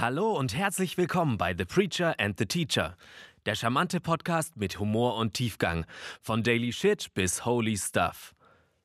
[0.00, 2.96] Hallo und herzlich willkommen bei The Preacher and the Teacher,
[3.46, 5.86] der charmante Podcast mit Humor und Tiefgang,
[6.22, 8.32] von Daily Shit bis Holy Stuff.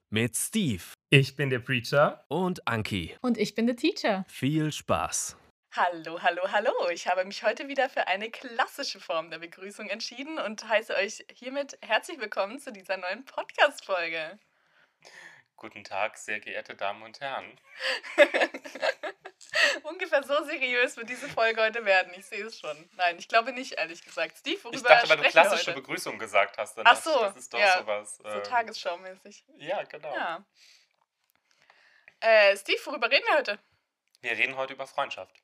[0.10, 0.81] Mit Steve
[1.12, 2.26] Ich bin der Preacher.
[2.29, 3.15] und Anki.
[3.21, 4.26] Und ich bin der Teacher.
[4.28, 5.38] Viel Spaß.
[5.73, 6.89] Hallo, hallo, hallo.
[6.91, 11.23] Ich habe mich heute wieder für eine klassische Form der Begrüßung entschieden und heiße euch
[11.31, 14.39] hiermit herzlich willkommen zu dieser neuen Podcast-Folge.
[15.63, 17.57] Guten Tag, sehr geehrte Damen und Herren.
[19.84, 22.12] Ungefähr so seriös wird diese Folge heute werden.
[22.17, 22.90] Ich sehe es schon.
[22.98, 24.38] Nein, ich glaube nicht, ehrlich gesagt.
[24.40, 25.80] Steve, worüber Ich dachte, weil du klassische heute?
[25.80, 26.77] Begrüßung gesagt hast.
[26.77, 28.18] Dann Ach so, Das ist doch ja, sowas.
[28.18, 29.45] So ähm, tagesschaumäßig.
[29.55, 30.13] Ja, genau.
[30.13, 30.45] Ja.
[32.20, 33.57] Äh, Steve, worüber reden wir heute?
[34.20, 35.43] Wir reden heute über Freundschaft.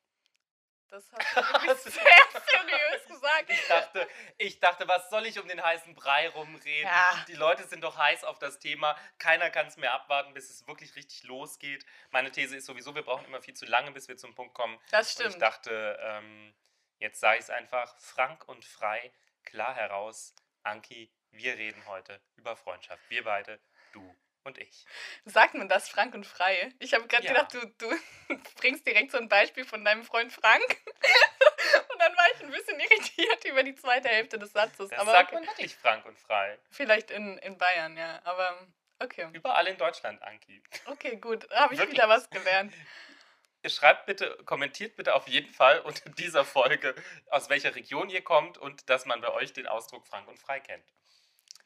[0.90, 3.50] Das hast du wirklich sehr seriös gesagt.
[3.50, 4.08] Ich dachte,
[4.38, 6.88] ich dachte, was soll ich um den heißen Brei rumreden?
[6.88, 7.24] Ja.
[7.28, 8.96] Die Leute sind doch heiß auf das Thema.
[9.18, 11.86] Keiner kann es mehr abwarten, bis es wirklich richtig losgeht.
[12.10, 14.78] Meine These ist sowieso, wir brauchen immer viel zu lange, bis wir zum Punkt kommen.
[14.90, 15.42] Das Und ich stimmt.
[15.42, 16.54] dachte, ähm,
[16.98, 19.12] jetzt sage ich es einfach frank und frei,
[19.44, 20.34] klar heraus.
[20.62, 23.02] Anki, wir reden heute über Freundschaft.
[23.08, 23.60] Wir beide,
[23.92, 24.84] du und ich.
[25.24, 26.72] Sagt man das frank und frei?
[26.78, 27.32] Ich habe gerade Ja.
[27.32, 27.98] gedacht, du, du
[28.56, 30.64] bringst direkt so ein Beispiel von deinem Freund Frank.
[31.92, 34.90] und dann war ich ein bisschen irritiert über die zweite Hälfte des Satzes.
[34.90, 36.58] Das aber sagt man wirklich frank und frei.
[36.70, 38.20] vielleicht in, in Bayern, ja.
[38.24, 38.66] Aber
[38.98, 39.28] okay.
[39.32, 40.62] Überall in Deutschland, Anki.
[40.86, 41.48] Okay, gut.
[41.52, 41.96] Habe ich Wirklich?
[41.98, 42.72] wieder was gelernt.
[43.62, 46.94] Ihr schreibt bitte, kommentiert bitte auf jeden Fall unter dieser Folge,
[47.28, 50.60] aus welcher Region ihr kommt und dass man bei euch den Ausdruck frank und frei
[50.60, 50.84] kennt.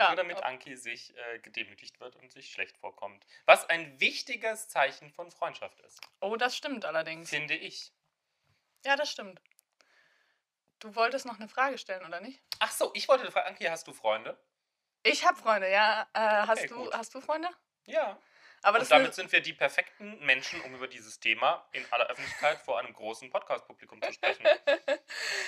[0.00, 0.08] Ja.
[0.08, 3.24] Nur damit Anki sich äh, gedemütigt wird und sich schlecht vorkommt.
[3.46, 7.30] Was ein wichtiges Zeichen von Freundschaft ist, Oh, das stimmt allerdings.
[7.30, 7.92] finde ich.
[8.84, 9.40] Ja, das stimmt.
[10.80, 12.42] Du wolltest noch eine Frage stellen, oder nicht?
[12.58, 14.38] Ach so, ich wollte fragen, Anki, hast du Freunde?
[15.02, 16.08] Ich habe Freunde, ja.
[16.12, 16.92] Äh, hast, Okay, du, gut.
[16.94, 17.48] hast du Freunde?
[17.86, 18.18] Ja.
[18.64, 22.62] Aber und damit sind wir die perfekten Menschen, um über dieses Thema in aller Öffentlichkeit
[22.62, 24.44] vor einem großen Podcast-Publikum zu sprechen.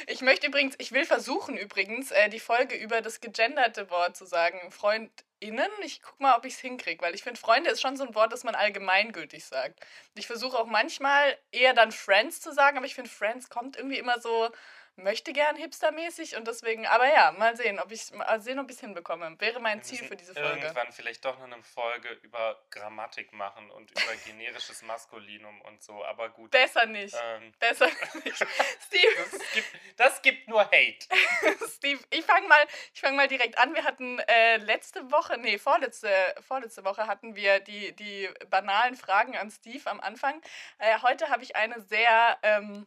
[0.06, 4.25] Ich möchte übrigens, ich will versuchen übrigens, äh, die Folge über das gegenderte Wort zu
[4.25, 4.70] sagen.
[4.70, 5.70] FreundInnen.
[5.83, 8.15] Ich guck mal, ob ich es hinkriege, weil ich finde, Freunde ist schon so ein
[8.15, 9.81] Wort, das man allgemeingültig sagt.
[10.15, 13.98] Ich versuche auch manchmal eher dann Friends zu sagen, aber ich finde, Friends kommt irgendwie
[13.98, 14.50] immer so,
[14.97, 18.77] möchte gern hipstermäßig und deswegen, aber ja, mal sehen, ob ich mal sehen, ob ich
[18.77, 19.37] es hinbekomme.
[19.39, 20.61] Wäre mein Ziel für diese Folge.
[20.61, 26.05] Irgendwann vielleicht doch noch eine Folge über Grammatik machen und über generisches Maskulinum und so,
[26.05, 26.51] aber gut.
[26.51, 27.15] Besser nicht.
[27.23, 27.87] Ähm, Besser
[28.25, 28.47] nicht.
[28.87, 31.07] Steve, das, gibt, das gibt nur Hate.
[31.69, 33.75] Steve, ich fange mal, ich fang mal direkt an.
[33.75, 39.37] Wir hatten äh, letzte Woche, nee, vorletzte, vorletzte Woche hatten wir die, die banalen Fragen
[39.37, 40.41] an Steve am Anfang.
[40.78, 42.87] Äh, heute habe ich eine sehr, ähm,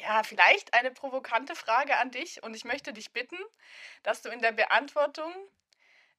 [0.00, 3.38] ja, vielleicht eine provokante Frage an dich und ich möchte dich bitten,
[4.02, 5.32] dass du in der Beantwortung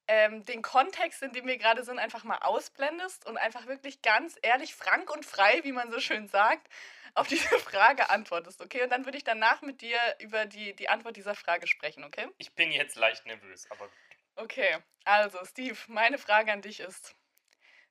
[0.08, 4.38] ähm, den Kontext, in dem wir gerade sind, einfach mal ausblendest und einfach wirklich ganz
[4.42, 6.68] ehrlich, frank und frei, wie man so schön sagt,
[7.14, 8.82] auf diese Frage antwortest, okay?
[8.82, 12.28] Und dann würde ich danach mit dir über die, die Antwort dieser Frage sprechen, okay?
[12.38, 13.92] Ich bin jetzt leicht nervös, aber
[14.36, 17.14] Okay, also Steve, meine Frage an dich ist,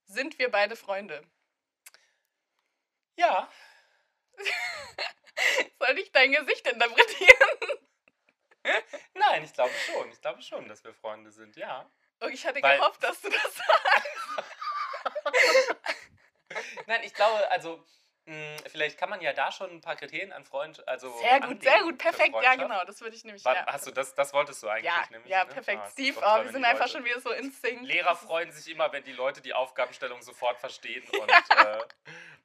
[0.06, 1.24] sind wir beide Freunde?
[3.20, 3.50] ja,
[6.20, 7.80] dein Gesicht interpretieren?
[9.14, 10.12] nein, ich glaube schon.
[10.12, 11.90] Ich glaube schon, dass wir Freunde sind, ja.
[12.22, 14.46] Oh, ich hatte Weil- gehofft, dass du das sagst.
[16.88, 17.86] Nein, ich glaube, also
[18.26, 21.62] mh, vielleicht kann man ja da schon ein paar Kriterien an Freund, also Sehr gut,
[21.64, 23.66] sehr gut, perfekt, ja genau, das würde ich nämlich, War, ja.
[23.68, 25.30] Hast du das, das wolltest du eigentlich ja, nämlich?
[25.32, 25.52] ja, ne?
[25.54, 25.82] perfekt.
[25.86, 27.84] Ah, Steve, toll, oh, wir sind einfach Leute- schon wieder so in Sync.
[27.84, 31.84] Lehrer freuen sich immer, wenn die Leute die Aufgabenstellung sofort verstehen und, äh,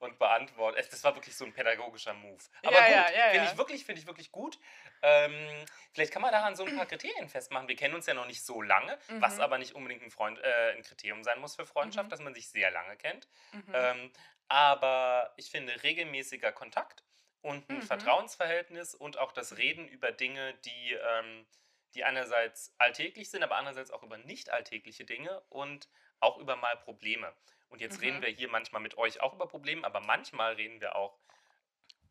[0.01, 0.79] und beantworten.
[0.79, 2.43] Es- Das war wirklich so ein pädagogischer Move.
[2.65, 4.59] Aber Ja, gut, ja, ja, finde ich wirklich, finde ich wirklich gut.
[5.03, 7.69] Ähm, vielleicht kann man daran so ein paar Kriterien festmachen.
[7.69, 9.41] Wir kennen uns ja noch nicht so lange, was Mhm.
[9.41, 12.11] aber nicht unbedingt ein, Freund, äh, ein Kriterium sein muss für Freundschaft, Mhm.
[12.11, 13.29] dass man sich sehr lange kennt.
[13.53, 13.65] Mhm.
[13.73, 14.13] Ähm,
[14.49, 17.03] aber ich finde regelmäßiger Kontakt
[17.41, 17.83] und ein Mhm.
[17.83, 21.47] Vertrauensverhältnis und auch das Reden über Dinge, die, ähm,
[21.95, 25.89] die einerseits alltäglich sind, aber andererseits auch über nicht alltägliche Dinge und
[26.21, 27.35] auch über mal Probleme.
[27.75, 28.23] Und jetzt reden Mhm.
[28.23, 31.19] wir hier manchmal mit euch auch über Probleme, aber manchmal reden wir auch,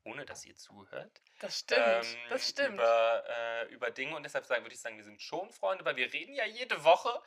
[0.03, 2.73] ohne dass ihr zuhört, das stimmt, ähm, das stimmt.
[2.73, 4.14] Über, äh, über Dinge.
[4.17, 6.84] Und deshalb sagen, würde ich sagen, wir sind schon Freunde, weil wir reden ja jede
[6.84, 7.22] Woche.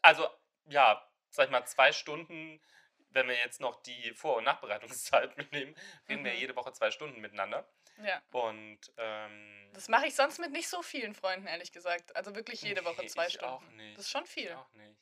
[0.00, 0.28] Also,
[0.66, 2.62] ja, sag ich mal, zwei Stunden,
[3.10, 5.74] wenn wir jetzt noch die Vor- und Nachbereitungszeit mitnehmen,
[6.08, 6.38] reden wir Mhm.
[6.38, 7.68] jede Woche zwei Stunden miteinander.
[8.04, 8.22] Ja.
[8.30, 12.14] Und ähm, Das mache ich sonst mit nicht so vielen Freunden, ehrlich gesagt.
[12.14, 13.48] Also wirklich jede Woche zwei ich Stunden.
[13.52, 13.98] auch nicht.
[13.98, 14.52] Das ist schon ich viel.
[14.52, 15.00] auch nicht.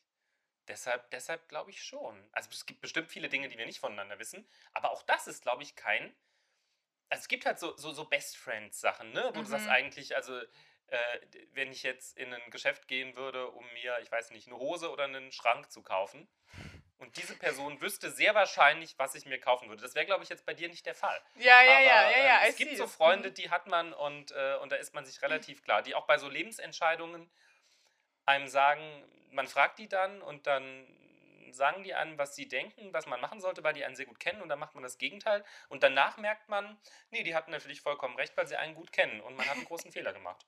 [0.69, 2.29] Deshalb, deshalb glaube ich schon.
[2.33, 5.43] Also es gibt bestimmt viele Dinge, die wir nicht voneinander wissen, aber auch das ist,
[5.43, 6.15] glaube ich, kein.
[7.11, 9.31] Also es gibt halt so, so, so Best Friends Sachen, ne?
[9.35, 9.73] Wo du sagst Mhm.
[9.73, 10.41] eigentlich, also
[10.89, 11.21] äh,
[11.53, 14.91] wenn ich jetzt in ein Geschäft gehen würde, um mir, ich weiß nicht, eine Hose
[14.91, 16.29] oder einen Schrank zu kaufen,
[16.99, 19.83] Und diese Person wüsste sehr wahrscheinlich, was ich mir kaufen würde.
[19.83, 21.21] Das wäre, glaube ich, jetzt bei dir nicht der Fall.
[21.35, 22.41] Ja, ja, Aber, ja, ja, ja.
[22.43, 25.21] ähm, es gibt so Freunde, die hat man und, äh, und da ist man sich
[25.23, 27.31] relativ klar, die auch bei so Lebensentscheidungen
[28.27, 30.87] einem sagen, man fragt die dann und dann
[31.53, 34.19] sagen die einem, was sie denken, was man machen sollte, weil die einen sehr gut
[34.21, 36.79] kennen und dann macht man das Gegenteil und danach merkt man,
[37.11, 39.67] nee, die hatten natürlich vollkommen recht, weil sie einen gut kennen und man hat einen
[39.67, 40.45] großen Fehler gemacht.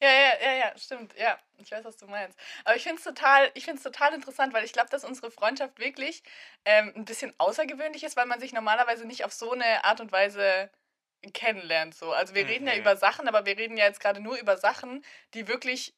[0.00, 1.14] Ja, ja, ja, ja, stimmt.
[1.16, 2.36] Ja, ich weiß, was du meinst.
[2.64, 5.78] Aber ich finde es total, ich find's total interessant, weil ich glaube, dass unsere Freundschaft
[5.78, 6.24] wirklich
[6.64, 10.10] ähm, ein bisschen außergewöhnlich ist, weil man sich normalerweise nicht auf so eine Art und
[10.10, 10.70] Weise
[11.34, 11.94] kennenlernt.
[11.94, 12.12] So.
[12.12, 12.80] Also wir reden ja Mhm.
[12.80, 15.04] über Sachen, aber wir reden ja jetzt gerade nur über Sachen,
[15.34, 15.94] die wirklich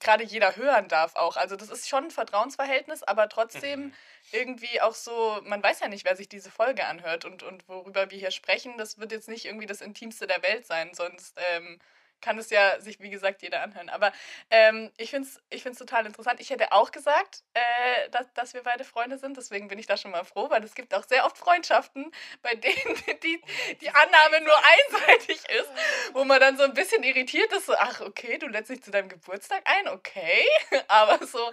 [0.00, 1.36] gerade jeder hören darf auch.
[1.36, 3.94] Also das ist schon ein Vertrauensverhältnis, aber trotzdem Mhm.
[4.32, 8.10] irgendwie auch so, man weiß ja nicht, wer sich diese Folge anhört und, und worüber
[8.10, 8.76] wir hier sprechen.
[8.78, 11.78] Das wird jetzt nicht irgendwie das Intimste der Welt sein, sonst ähm,
[12.20, 13.88] kann es ja sich, wie gesagt, jeder anhören.
[13.88, 14.12] Aber
[14.50, 16.40] ähm, ich finde es ich find's total interessant.
[16.40, 19.96] Ich hätte auch gesagt, äh, dass, dass wir beide Freunde sind, deswegen bin ich da
[19.96, 22.10] schon mal froh, weil es gibt auch sehr oft Freundschaften,
[22.42, 22.74] bei denen
[23.22, 23.40] die,
[23.80, 25.70] die Annahme nur einseitig ist,
[26.12, 28.90] wo man dann so ein bisschen irritiert ist, so, ach, okay, du lädst dich zu
[28.90, 30.46] deinem Geburtstag ein, okay,
[30.88, 31.50] aber so,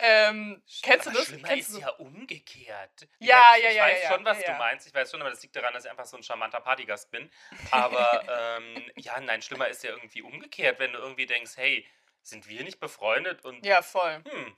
[0.00, 1.26] ähm, kennst du das?
[1.26, 3.08] Schlimmer Kennst ist du ja umgekehrt.
[3.18, 4.86] Ja, ich, ja, ich ja, weiß ja, schon, was ja, du meinst.
[4.86, 7.30] Ich weiß schon, aber das liegt daran, dass ich einfach so ein charmanter Partygast bin.
[7.70, 8.22] Aber
[8.58, 11.86] ähm, ja, nein, schlimmer ist ja irgendwie umgekehrt, wenn du irgendwie denkst, hey,
[12.22, 13.44] sind wir nicht befreundet?
[13.44, 14.22] Und Ja, voll.
[14.28, 14.56] hm,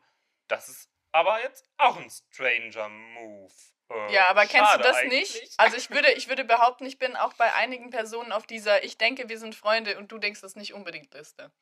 [0.49, 3.53] das ist aber jetzt auch ein stranger Move.
[3.91, 5.41] Äh, Ja, aber kennst du das eigentlich.
[5.41, 5.55] nicht?
[5.59, 8.97] Also ich würde, ich würde behaupten, ich bin auch bei einigen Personen auf dieser Ich
[8.99, 11.53] denke, wir sind Freunde und du denkst das nicht unbedingt Liste.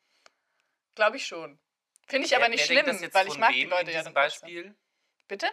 [0.94, 1.58] Glaube ich schon.
[2.06, 4.14] Finde ich Wer- aber nicht schlimm, weil ich mag die Leute ja dann trotzdem.
[4.14, 4.74] Beispiel.
[5.28, 5.48] Bitte?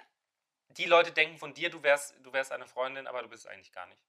[0.69, 3.51] Die Leute denken von dir, du wärst, du wärst eine Freundin, aber du bist es
[3.51, 4.01] eigentlich gar nicht.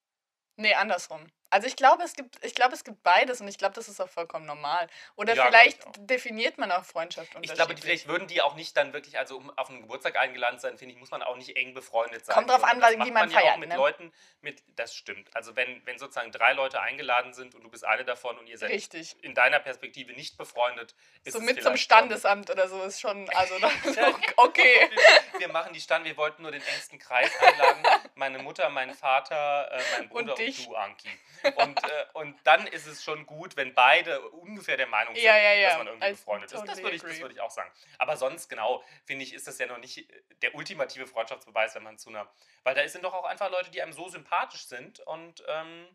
[0.56, 1.26] Nee, andersrum.
[1.50, 4.00] Also ich glaube, es gibt, ich glaube, es gibt beides und ich glaube, das ist
[4.00, 4.86] auch vollkommen normal.
[5.16, 7.80] Oder Ja, vielleicht definiert man auch Freundschaft Ich glaube, die, unterschiedlich.
[7.82, 10.94] vielleicht würden die auch nicht dann wirklich, also um auf einen Geburtstag eingeladen sein, finde
[10.94, 12.34] ich, muss man auch nicht eng befreundet sein.
[12.34, 13.76] Kommt drauf an, weil- wie macht man ja auch feiert, mit ne?
[13.76, 14.12] Leuten,
[14.42, 15.34] mit, das stimmt.
[15.34, 18.58] Also wenn, wenn sozusagen drei Leute eingeladen sind und du bist eine davon und ihr
[18.58, 19.16] seid Richtig.
[19.22, 23.54] in deiner Perspektive nicht befreundet, ist So mit zum Standesamt oder so ist schon, also
[24.36, 24.90] okay.
[25.32, 27.82] Wir, wir machen die Stand, wir wollten nur den engsten Kreis einladen.
[28.14, 30.66] Meine Mutter, mein Vater, äh, mein Bruder und, dich.
[30.66, 31.08] du, Anki.
[31.56, 35.36] Und, äh, und dann ist es schon gut, wenn beide ungefähr der Meinung sind, Ja,
[35.36, 35.68] ja, ja.
[35.70, 36.54] dass man irgendwie I befreundet ist.
[36.54, 37.70] Das totally würde ich, das würde ich auch sagen.
[37.98, 40.08] Aber sonst, genau, finde ich, ist das ja noch nicht
[40.42, 42.30] der ultimative Freundschaftsbeweis, wenn man zu einer.
[42.64, 45.88] Weil da sind doch auch einfach Leute, die einem so sympathisch sind und, ähm,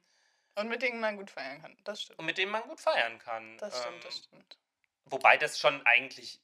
[0.55, 1.77] Und mit denen man gut feiern kann.
[1.83, 2.19] Das stimmt.
[2.19, 3.57] und mit denen man gut feiern kann.
[3.57, 4.57] Das stimmt, das Ähm, stimmt.
[5.05, 6.39] Wobei das schon eigentlich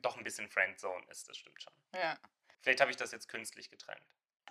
[0.00, 1.72] doch ein bisschen Friendzone ist, das stimmt schon.
[1.94, 2.16] Ja.
[2.60, 4.02] Vielleicht habe ich das jetzt künstlich getrennt.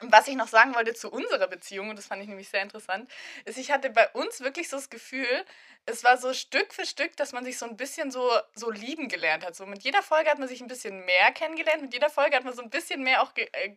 [0.01, 3.09] Was ich noch sagen wollte zu unserer Beziehung, und das fand ich nämlich sehr interessant,
[3.45, 5.45] ist, ich hatte bei uns wirklich so das Gefühl,
[5.89, 9.07] es war so Stück für Stück, dass man sich so ein bisschen so, so lieben
[9.07, 9.55] gelernt hat.
[9.55, 12.43] So mit jeder Folge hat man sich ein bisschen mehr kennengelernt, mit jeder Folge hat
[12.43, 13.73] man so ein bisschen mehr auch, äh,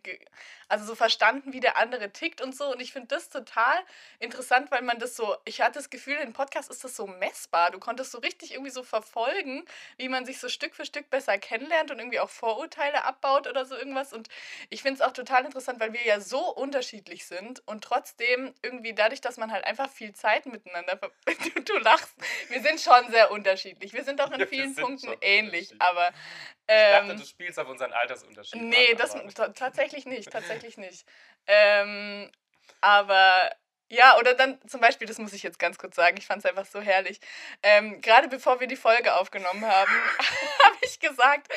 [0.67, 2.73] also so verstanden, wie der andere tickt und so.
[2.73, 3.77] Und ich finde das total
[4.19, 7.71] interessant, weil man das so, ich hatte das Gefühl, im Podcast ist das so messbar.
[7.71, 9.63] Du konntest so richtig irgendwie so verfolgen,
[9.95, 13.63] wie man sich so Stück für Stück besser kennenlernt und irgendwie auch Vorurteile abbaut oder
[13.63, 14.11] so irgendwas.
[14.11, 14.27] Und
[14.69, 18.93] ich finde es auch total interessant, weil wir ja so unterschiedlich sind und trotzdem irgendwie
[18.93, 21.09] dadurch, dass man halt einfach viel Zeit miteinander ver
[21.55, 22.49] du, du lachst.
[22.49, 23.93] Wir sind schon sehr unterschiedlich.
[23.93, 26.13] Wir sind auch in Wir vielen Punkten ähnlich, aber Ich
[26.67, 28.61] ähm, dachte, du spielst auf unseren Altersunterschied.
[28.61, 29.15] nee, an, das
[29.55, 31.05] tatsächlich nicht, tatsächlich nicht.
[31.47, 32.31] Ähm,
[32.81, 33.51] aber
[33.91, 36.49] ja, oder dann zum Beispiel, das muss ich jetzt ganz kurz sagen, ich fand es
[36.49, 37.19] einfach so herrlich.
[37.61, 40.19] Ähm, Gerade bevor wir die Folge aufgenommen haben, habe
[40.57, 40.60] ich
[41.01, 41.51] gesagt,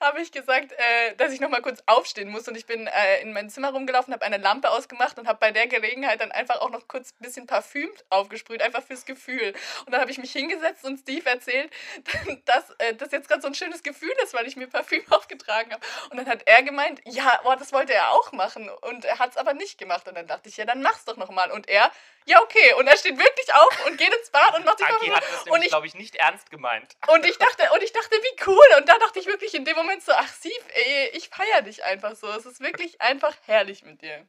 [0.00, 3.20] habe ich gesagt, äh, dass ich noch mal kurz aufstehen muss und ich bin äh,
[3.22, 6.60] in mein Zimmer rumgelaufen, habe eine Lampe ausgemacht und habe bei der Gelegenheit dann einfach
[6.60, 9.54] auch noch kurz ein bisschen Parfüm aufgesprüht, einfach fürs Gefühl.
[9.86, 11.72] Und dann habe ich mich hingesetzt und Steve erzählt,
[12.44, 15.72] dass äh, das jetzt gerade so ein schönes Gefühl ist, weil ich mir Parfüm aufgetragen
[15.72, 15.84] habe.
[16.10, 19.30] Und dann hat er gemeint, ja, boah, das wollte er auch machen und er hat
[19.30, 20.06] es aber nicht gemacht.
[20.08, 21.50] Und dann dachte ich, ja, dann mach's doch noch mal.
[21.50, 21.90] Und er,
[22.26, 22.74] ja, okay.
[22.74, 25.52] Und er steht wirklich auf und geht ins Bad und macht sich Anki Parfüm.
[25.52, 26.96] Und ich glaube ich, nicht ernst gemeint.
[27.08, 28.66] und ich dachte, und ich dachte, wie cool.
[28.78, 31.84] Und da dachte ich wirklich in dem Moment so, ach Sief, ey, ich feiere dich
[31.84, 32.28] einfach so.
[32.28, 34.26] Es ist wirklich einfach herrlich mit dir.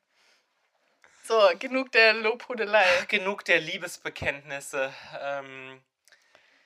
[1.24, 2.86] So, genug der Lobhudelei.
[3.08, 4.94] Genug der Liebesbekenntnisse.
[5.20, 5.82] Ähm,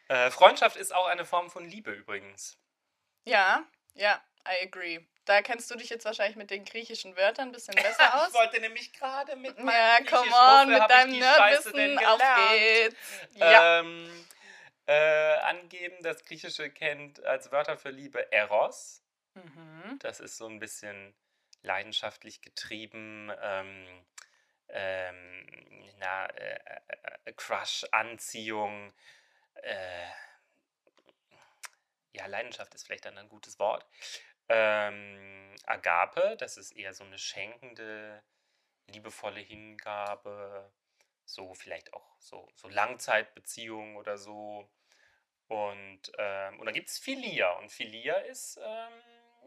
[0.10, 2.58] äh, Freundschaft ist auch eine Form von Liebe übrigens.
[3.24, 5.00] Ja, ja, I agree.
[5.24, 8.28] Da kennst du dich jetzt wahrscheinlich mit den griechischen Wörtern ein bisschen besser aus.
[8.28, 12.96] Ich wollte nämlich gerade mit meinem Ja, come on, mit deinem Nerdwissen, auf geht's.
[13.36, 13.80] Ja.
[13.80, 14.26] Ähm,
[14.88, 19.04] äh, angeben, das Griechische kennt als Wörter für Liebe Eros.
[19.34, 20.00] Mhm.
[20.00, 21.16] Das ist so ein bisschen
[21.62, 23.32] leidenschaftlich getrieben.
[23.42, 24.06] Ähm,
[24.70, 25.48] ähm,
[26.00, 26.60] na, äh,
[27.26, 28.94] äh, Crush, Anziehung.
[29.56, 30.08] Äh,
[32.14, 33.86] ja, Leidenschaft ist vielleicht dann ein gutes Wort.
[34.48, 38.24] Ähm, Agape, das ist eher so eine schenkende,
[38.88, 40.72] liebevolle Hingabe,
[41.26, 44.70] so vielleicht auch so, so Langzeitbeziehungen oder so.
[45.48, 47.52] Und, ähm, und dann gibt es Philia.
[47.60, 48.94] Und Philia ist, ähm,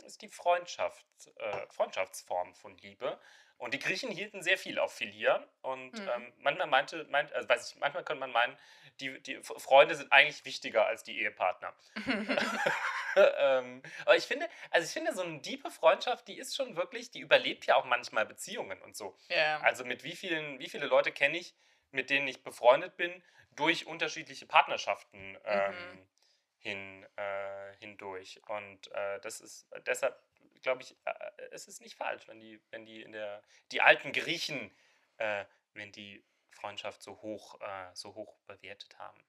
[0.03, 3.19] ist die Freundschaft, äh, Freundschaftsform von Liebe.
[3.57, 5.45] Und die Griechen hielten sehr viel auf Philia.
[5.63, 6.09] Und Mhm.
[6.15, 8.57] ähm, manchmal meinte, meint, also weiß ich, manchmal könnte man meinen,
[9.01, 11.75] die, die Freunde sind eigentlich wichtiger als die Ehepartner.
[13.17, 17.11] ähm, aber ich finde, also ich finde, so eine tiefe Freundschaft, die ist schon wirklich,
[17.11, 19.17] die überlebt ja auch manchmal Beziehungen und so.
[19.29, 19.61] ja.
[19.61, 21.55] Also mit wie vielen, wie viele Leute kenne ich,
[21.91, 26.09] mit denen ich befreundet bin, durch unterschiedliche Partnerschaften ähm,
[26.59, 28.41] hin, äh, hindurch.
[28.49, 30.21] Und äh, das ist deshalb,
[30.63, 31.13] glaube ich, äh,
[31.53, 34.71] es ist nicht falsch, wenn die, wenn die in der, die alten Griechen,
[35.19, 39.25] äh, wenn die Freundschaft so hoch, äh, so hoch bewertet haben.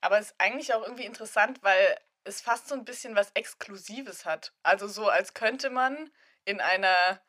[0.00, 4.24] Aber es ist eigentlich auch irgendwie interessant, weil es fast so ein bisschen was Exklusives
[4.24, 4.52] hat.
[4.62, 6.10] Also so, als könnte man
[6.44, 7.20] in einer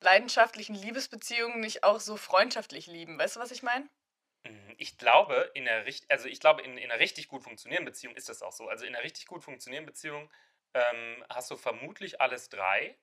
[0.00, 3.18] leidenschaftlichen Liebesbeziehung nicht auch so freundschaftlich lieben.
[3.18, 3.88] Weißt du, was ich meine?
[4.44, 8.14] Mhm, Ich glaube, in einer, also ich glaube, in, in einer richtig gut funktionierenden Beziehung
[8.16, 8.68] ist das auch so.
[8.68, 10.30] Also in einer richtig gut funktionierenden Beziehung
[10.74, 12.98] ähm, hast du vermutlich alles drei.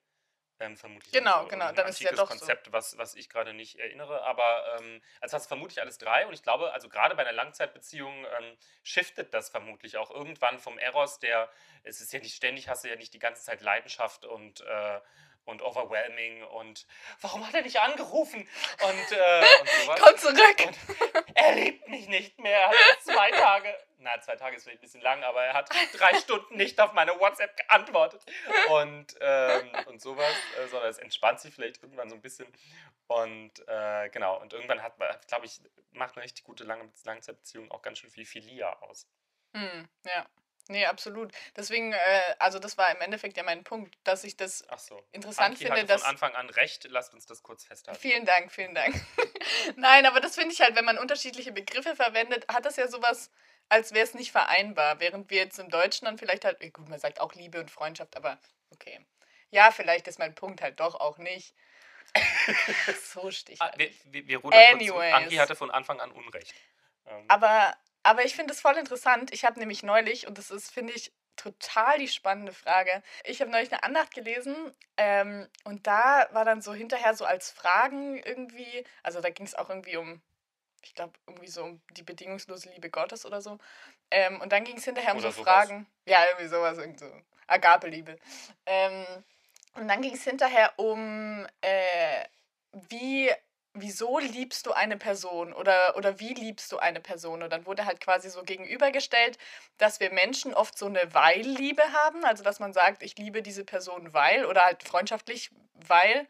[0.60, 2.46] Ähm, vermutlich Genau, so genau, ein dann ist ja doch so.
[2.48, 6.26] Konzept, was, was ich gerade nicht erinnere, aber ähm, also hast du vermutlich alles drei
[6.26, 10.78] und ich glaube, also gerade bei einer Langzeitbeziehung ähm, shiftet das vermutlich auch irgendwann vom
[10.78, 11.50] Eros, der,
[11.82, 15.00] es ist ja nicht ständig, hast du ja nicht die ganze Zeit Leidenschaft und, äh,
[15.48, 16.86] und overwhelming und
[17.20, 20.00] warum hat er nicht angerufen und, äh, und sowas.
[20.00, 20.66] Komm zurück!
[20.66, 22.58] Und er liebt mich nicht mehr.
[22.58, 25.70] Er hat zwei Tage, na, zwei Tage ist vielleicht ein bisschen lang, aber er hat
[25.94, 28.22] drei Stunden nicht auf meine WhatsApp geantwortet.
[28.68, 32.46] Und, ähm, und sowas, äh, sondern es entspannt sich vielleicht irgendwann so ein bisschen.
[33.06, 35.60] Und äh, genau, und irgendwann hat man, glaube ich,
[35.92, 39.08] macht eine richtig gute lange Langzeitbeziehung auch ganz schön viel Philia aus.
[39.54, 40.26] Hm, ja.
[40.70, 41.32] Nee, absolut.
[41.56, 45.02] Deswegen, äh, also das war im Endeffekt ja mein Punkt, dass ich das Ach so.
[45.12, 46.02] interessant Anki finde, hatte dass.
[46.02, 46.84] von Anfang an recht.
[46.90, 47.98] Lasst uns das kurz festhalten.
[47.98, 48.94] Vielen Dank, vielen Dank.
[49.76, 53.30] Nein, aber das finde ich halt, wenn man unterschiedliche Begriffe verwendet, hat das ja sowas,
[53.70, 55.00] als wäre es nicht vereinbar.
[55.00, 58.14] Während wir jetzt im Deutschen dann vielleicht halt, gut, man sagt auch Liebe und Freundschaft,
[58.16, 58.38] aber
[58.70, 59.00] okay.
[59.50, 61.54] Ja, vielleicht ist mein Punkt halt doch auch nicht.
[63.02, 64.00] so Ah, wir, stichhaltig.
[64.04, 64.44] wir, wir.
[64.44, 65.14] Anyways.
[65.14, 66.54] Anki hatte von Anfang an Unrecht.
[67.06, 67.74] Ähm, Aber,
[68.08, 69.34] aber ich finde es voll interessant.
[69.34, 73.02] Ich habe nämlich neulich, und das ist, finde ich, total die spannende Frage.
[73.22, 74.56] Ich habe neulich eine Andacht gelesen
[74.96, 79.54] ähm, und da war dann so hinterher so als Fragen irgendwie, also da ging es
[79.54, 80.22] auch irgendwie um,
[80.82, 83.58] ich glaube, irgendwie so um die bedingungslose Liebe Gottes oder so.
[84.10, 85.66] Ähm, und dann ging es hinterher um Oder so sowas.
[85.66, 85.86] Fragen.
[86.06, 87.12] Ja, irgendwie sowas, irgendwie so.
[87.46, 88.16] Agape-Liebe.
[88.64, 89.04] Ähm,
[89.74, 92.24] und dann ging es hinterher um, äh,
[92.72, 93.30] wie
[93.80, 97.42] wieso liebst du eine Person oder, oder wie liebst du eine Person?
[97.42, 99.38] Und dann wurde halt quasi so gegenübergestellt,
[99.78, 103.64] dass wir Menschen oft so eine Weil-Liebe haben, also dass man sagt, ich liebe diese
[103.64, 106.26] Person weil oder halt freundschaftlich weil.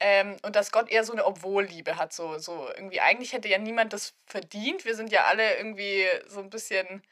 [0.00, 2.12] Ähm, und dass Gott eher so eine Obwohl-Liebe hat.
[2.12, 4.84] So, so irgendwie, eigentlich hätte ja niemand das verdient.
[4.84, 7.02] Wir sind ja alle irgendwie so ein bisschen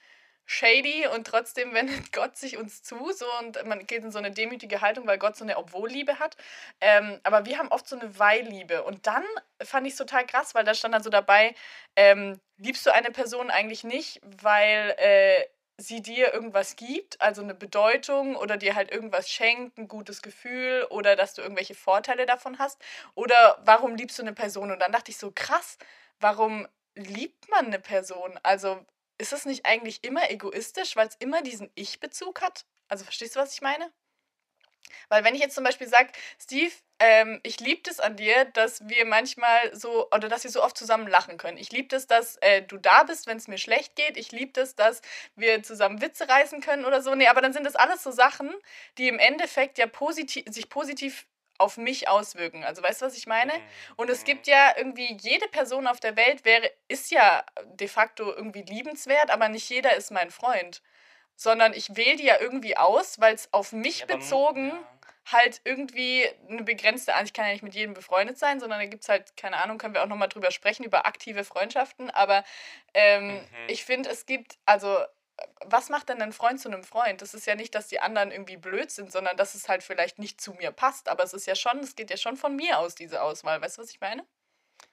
[0.46, 4.30] shady und trotzdem wendet Gott sich uns zu so und man geht in so eine
[4.30, 6.36] demütige Haltung, weil Gott so eine Obwohl-Liebe hat.
[6.80, 8.84] Ähm, aber wir haben oft so eine Weil-Liebe.
[8.84, 9.24] Und dann
[9.62, 11.54] fand ich es total krass, weil da stand dann so dabei,
[11.96, 15.44] ähm, liebst du eine Person eigentlich nicht, weil äh,
[15.78, 20.86] sie dir irgendwas gibt, also eine Bedeutung oder dir halt irgendwas schenkt, ein gutes Gefühl
[20.90, 22.80] oder dass du irgendwelche Vorteile davon hast?
[23.14, 24.70] Oder warum liebst du eine Person?
[24.70, 25.76] Und dann dachte ich so, krass,
[26.20, 28.38] warum liebt man eine Person?
[28.42, 28.84] Also
[29.18, 32.64] ist es nicht eigentlich immer egoistisch, weil es immer diesen Ich-Bezug hat?
[32.88, 33.92] Also verstehst du, was ich meine?
[35.08, 38.88] Weil wenn ich jetzt zum Beispiel sage, Steve, ähm, ich liebe es an dir, dass
[38.88, 41.58] wir manchmal so, oder dass wir so oft zusammen lachen können.
[41.58, 44.16] Ich liebe es, dass äh, du da bist, wenn es mir schlecht geht.
[44.16, 45.02] Ich liebe es, dass
[45.34, 47.14] wir zusammen Witze reißen können oder so.
[47.14, 48.52] Nee, aber dann sind das alles so Sachen,
[48.98, 51.26] die im Endeffekt ja positiv, sich positiv
[51.58, 52.64] auf mich auswirken.
[52.64, 53.52] Also weißt du, was ich meine?
[53.52, 53.62] Mhm.
[53.96, 58.32] Und es gibt ja irgendwie, jede Person auf der Welt wäre, ist ja de facto
[58.32, 60.82] irgendwie liebenswert, aber nicht jeder ist mein Freund.
[61.36, 65.32] Sondern ich wähle die ja irgendwie aus, weil es auf mich Ja, bezogen ja.
[65.32, 68.86] halt irgendwie eine begrenzte, also ich kann ja nicht mit jedem befreundet sein, sondern da
[68.86, 72.10] gibt es halt, keine Ahnung, können wir auch nochmal drüber sprechen, über aktive Freundschaften.
[72.10, 72.44] Aber
[72.94, 73.42] ähm, Mhm.
[73.66, 74.96] ich finde, es gibt, also
[75.64, 77.22] was macht denn ein Freund zu einem Freund?
[77.22, 80.18] Das ist ja nicht, dass die anderen irgendwie blöd sind, sondern dass es halt vielleicht
[80.18, 81.08] nicht zu mir passt.
[81.08, 83.60] Aber es ist ja schon, es geht ja schon von mir aus, diese Auswahl.
[83.60, 84.26] Weißt du, was ich meine?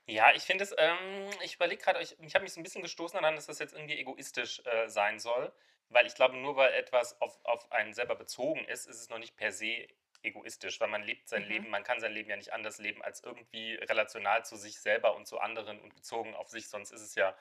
[0.06, 2.82] Ja, ich finde es, ähm, ich überlege gerade, ich, ich habe mich so ein bisschen
[2.82, 5.54] gestoßen daran, dass das jetzt irgendwie egoistisch äh, sein soll,
[5.90, 9.18] weil ich glaube, nur weil etwas auf, auf einen selber bezogen ist, ist es noch
[9.20, 9.88] nicht per se
[10.22, 11.44] egoistisch, weil man lebt sein Mhm.
[11.44, 15.16] Leben, man kann sein Leben ja nicht anders leben als irgendwie relational zu sich selber
[15.16, 17.36] und zu anderen und bezogen auf sich, sonst ist es ja,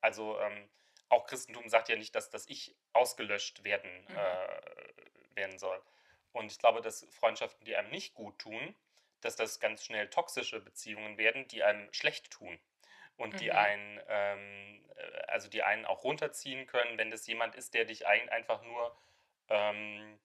[0.00, 0.68] also ähm,
[1.08, 4.16] auch Christentum sagt ja nicht, dass das Ich ausgelöscht werden, Mhm.
[4.16, 5.80] äh, werden soll.
[6.32, 8.74] Und ich glaube, dass Freundschaften, die einem nicht gut tun,
[9.20, 12.58] dass das ganz schnell toxische Beziehungen werden, die einem schlecht tun.
[13.16, 13.56] Und die Mhm.
[13.56, 18.06] einen, ähm, äh, also die einen auch runterziehen können, wenn das jemand ist, der dich
[18.06, 18.96] ein, einfach nur
[19.48, 20.18] ähm,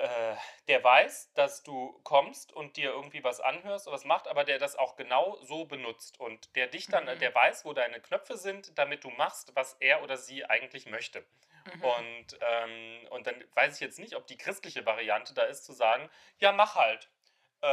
[0.00, 0.36] äh,
[0.68, 4.58] der weiß, dass du kommst und dir irgendwie was anhörst oder was macht, aber der
[4.58, 7.18] das auch genau so benutzt und der dich dann, Mhm.
[7.18, 11.24] der weiß, wo deine Knöpfe sind, damit du machst, was er oder sie eigentlich möchte.
[11.66, 11.82] Mhm.
[11.82, 15.72] Und, ähm, und dann weiß ich jetzt nicht, ob die christliche Variante da ist, zu
[15.72, 17.10] sagen, ja, mach halt.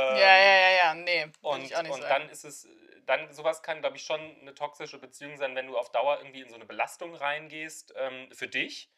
[0.08, 1.28] ja, Ähm, ja, ja, ja, nee.
[1.42, 2.68] Würde und, ich auch nicht und dann ist es,
[3.06, 6.42] dann sowas kann, glaube ich, schon eine toxische Beziehung sein, wenn du auf Dauer irgendwie
[6.42, 8.92] in so eine Belastung reingehst ähm, für dich,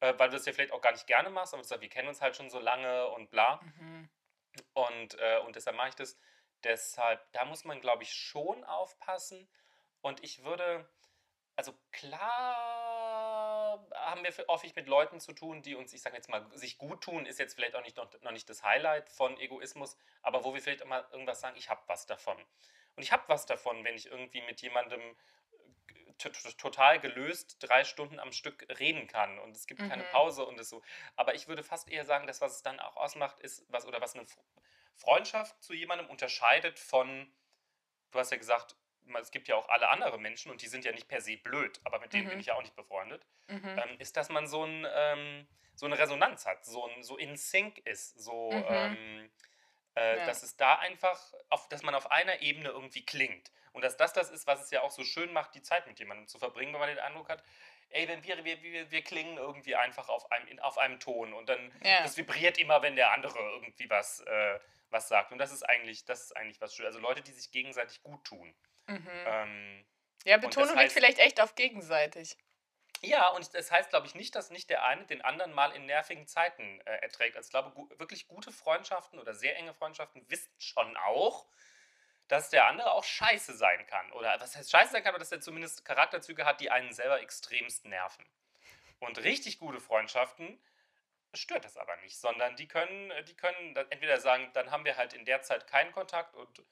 [0.00, 1.88] äh, weil du das ja vielleicht auch gar nicht gerne machst, aber du sagst, wir
[1.88, 3.60] kennen uns halt schon so lange und bla.
[3.62, 4.08] Mhm.
[4.74, 6.18] Und, äh, und deshalb mache ich das.
[6.64, 9.48] Deshalb, da muss man, glaube ich, schon aufpassen.
[10.00, 10.88] Und ich würde,
[11.54, 16.46] also klar haben wir häufig mit Leuten zu tun, die uns, ich sage jetzt mal,
[16.56, 19.96] sich gut tun, ist jetzt vielleicht auch nicht noch, noch nicht das Highlight von Egoismus,
[20.22, 22.38] aber wo wir vielleicht immer irgendwas sagen, ich habe was davon.
[22.96, 25.16] Und ich habe was davon, wenn ich irgendwie mit jemandem
[26.18, 30.04] total gelöst drei Stunden am Stück reden kann und es gibt keine Mhm.
[30.04, 30.82] Pause und es so.
[31.16, 34.00] Aber ich würde fast eher sagen, dass was es dann auch ausmacht, ist, was oder
[34.00, 34.26] was eine
[34.96, 37.32] Freundschaft zu jemandem unterscheidet von,
[38.10, 38.76] du hast ja gesagt,
[39.20, 41.80] es gibt ja auch alle andere Menschen und die sind ja nicht per se blöd,
[41.84, 42.40] aber mit denen bin Mhm.
[42.40, 43.84] ich ja auch nicht befreundet, Mhm.
[43.84, 47.36] ähm, ist, dass man so, ein, ähm, so eine Resonanz hat, so, ein, so in
[47.36, 48.96] Sync ist, so, Mhm.
[48.96, 49.30] ähm,
[49.96, 50.26] äh, Ja.
[50.26, 53.50] dass es da einfach, auf, dass man auf einer Ebene irgendwie klingt.
[53.72, 55.98] Und dass das das ist, was es ja auch so schön macht, die Zeit mit
[55.98, 57.42] jemandem zu verbringen, wenn man den Eindruck hat,
[57.90, 61.32] ey, wenn wir, wir, wir, wir klingen irgendwie einfach auf einem, in- auf einem Ton
[61.34, 62.02] und dann, Ja.
[62.02, 64.58] das vibriert immer, wenn der andere irgendwie was, äh,
[64.90, 65.32] was sagt.
[65.32, 66.86] Und das ist eigentlich, das ist eigentlich was schön.
[66.86, 68.54] Also Leute, die sich gegenseitig gut tun.
[68.86, 69.08] Mhm.
[69.26, 69.86] Ähm,
[70.24, 72.36] Ja, Betonung liegt vielleicht echt auf gegenseitig.
[73.06, 75.86] Ja, und das heißt, glaube ich, nicht, dass nicht der eine den anderen mal in
[75.86, 77.36] nervigen Zeiten äh, erträgt.
[77.36, 81.46] Also ich glaube, gu wirklich gute Freundschaften oder sehr enge Freundschaften wissen schon auch,
[82.28, 84.12] dass der andere auch scheiße sein kann.
[84.12, 87.20] Oder was heißt scheiße sein kann, aber dass er zumindest Charakterzüge hat, die einen selber
[87.20, 88.24] extremst nerven.
[88.98, 90.60] Und richtig gute Freundschaften
[91.34, 95.12] stört das aber nicht, sondern die können, die können entweder sagen, dann haben wir halt
[95.12, 96.62] in der Zeit keinen Kontakt und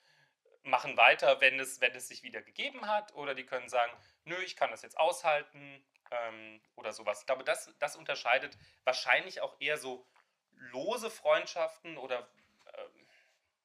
[0.63, 3.93] machen weiter, wenn es, wenn es sich wieder gegeben hat, oder die können sagen,
[4.25, 5.85] nö, ich kann das jetzt aushalten
[6.23, 7.21] ähm, oder sowas.
[7.21, 10.07] Ich glaube, das, das unterscheidet wahrscheinlich auch eher so
[10.53, 12.29] lose Freundschaften oder
[12.77, 13.07] ähm,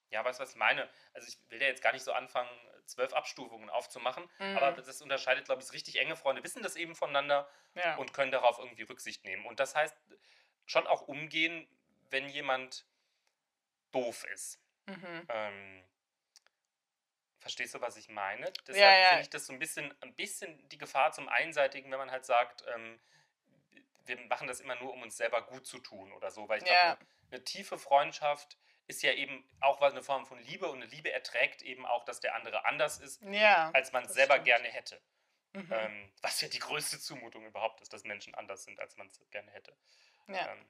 [0.09, 0.89] ja, weißt du, was ich meine?
[1.13, 2.49] Also ich will ja jetzt gar nicht so anfangen,
[2.85, 4.57] zwölf Abstufungen aufzumachen, Mhm.
[4.57, 7.95] aber das unterscheidet, glaube ich, richtig enge Freunde, wissen das eben voneinander Ja.
[7.97, 9.45] und können darauf irgendwie Rücksicht nehmen.
[9.45, 9.95] Und das heißt
[10.65, 11.67] schon auch umgehen,
[12.09, 12.88] wenn jemand
[13.91, 14.59] doof ist.
[14.88, 15.25] Mhm.
[15.29, 15.88] Ähm,
[17.39, 18.52] verstehst du, was ich meine?
[18.67, 19.08] Deshalb Ja, ja.
[19.10, 22.25] finde ich das so ein bisschen, ein bisschen die Gefahr zum Einseitigen, wenn man halt
[22.25, 22.99] sagt, ähm,
[24.06, 26.47] wir machen das immer nur, um uns selber gut zu tun oder so.
[26.49, 26.82] Weil ich Ja.
[26.82, 30.86] glaube, eine, eine tiefe Freundschaft ist ja eben auch eine Form von Liebe und eine
[30.88, 33.21] Liebe erträgt eben auch, dass der andere anders ist,
[33.73, 34.45] als man es selber stimmt.
[34.45, 35.02] gerne hätte.
[35.54, 35.71] Mhm.
[35.71, 39.19] Ähm, was ja die größte Zumutung überhaupt ist, dass Menschen anders sind, als man es
[39.30, 39.75] gerne hätte.
[40.28, 40.52] ja.
[40.52, 40.65] Ähm,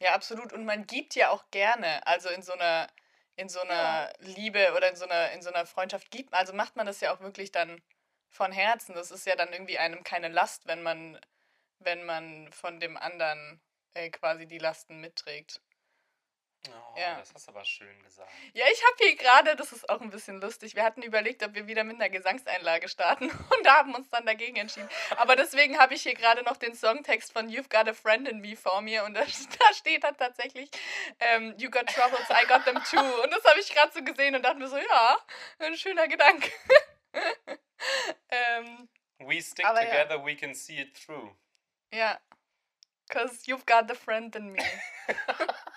[0.00, 0.52] ja, absolut.
[0.52, 2.04] Und man gibt ja auch gerne.
[2.06, 2.88] Also in so einer,
[3.36, 6.76] in so einer Liebe oder in so einer, in so einer Freundschaft gibt, also macht
[6.76, 7.82] man das ja auch wirklich dann
[8.28, 8.94] von Herzen.
[8.94, 11.18] Das ist ja dann irgendwie einem keine Last, wenn man,
[11.78, 13.60] wenn man von dem anderen
[13.94, 15.60] äh, quasi die Lasten mitträgt.
[16.68, 17.18] Oh, Ja.
[17.18, 18.30] Das hast du aber schön gesagt.
[18.52, 21.54] Ja, ich habe hier gerade, das ist auch ein bisschen lustig, wir hatten überlegt, ob
[21.54, 24.88] wir wieder mit einer Gesangseinlage starten und haben uns dann dagegen entschieden.
[25.16, 28.40] Aber deswegen habe ich hier gerade noch den Songtext von You've Got a Friend in
[28.40, 30.70] Me vor mir und da, da steht dann tatsächlich
[31.20, 33.22] ähm, You Got Troubles, I Got Them Too.
[33.22, 35.18] Und das habe ich gerade so gesehen und dachte mir so, ja,
[35.58, 36.50] ein schöner Gedanke.
[38.30, 40.04] ähm, We stick Aber ja.
[40.04, 41.34] together, we can see it through.
[41.92, 42.18] ja,
[43.08, 44.58] cause you've got a friend in me.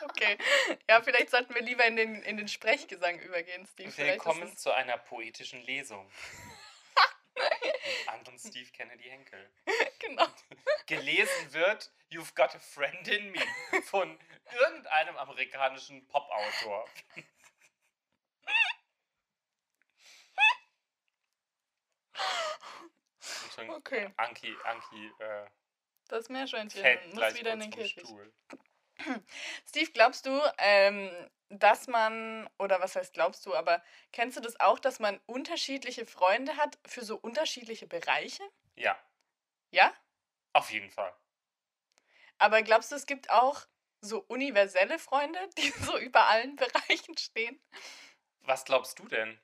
[0.10, 0.38] Okay,
[0.90, 3.96] ja, vielleicht sollten wir lieber in den, in den Sprechgesang übergehen, Steve.
[3.98, 6.10] Willkommen zu einer poetischen Lesung.
[8.08, 9.50] Anton Steve Kennedy Henkel.
[10.00, 10.28] Genau.
[10.86, 13.42] Gelesen wird You've Got a Friend in Me
[13.84, 14.18] von
[14.52, 16.88] irgendeinem amerikanischen Popautor.
[23.58, 24.14] Okay.
[24.18, 25.48] Anki, Anki äh,
[26.10, 28.04] Das Meerschweinchen fällt muss gleich wieder in kurz den vom Käfig.
[28.04, 28.34] Stuhl.
[29.68, 31.10] Steve, glaubst du, ähm,
[31.50, 33.82] dass man, oder was heißt glaubst du, aber
[34.12, 38.44] kennst du das auch, dass man unterschiedliche Freunde hat für so unterschiedliche Bereiche?
[38.76, 38.98] Ja,
[39.72, 39.94] Ja?
[40.54, 41.14] auf jeden Fall.
[42.40, 43.66] Aber glaubst du, es gibt auch
[44.02, 47.60] so universelle Freunde, die so über allen Bereichen stehen?
[48.42, 49.40] Was glaubst du denn?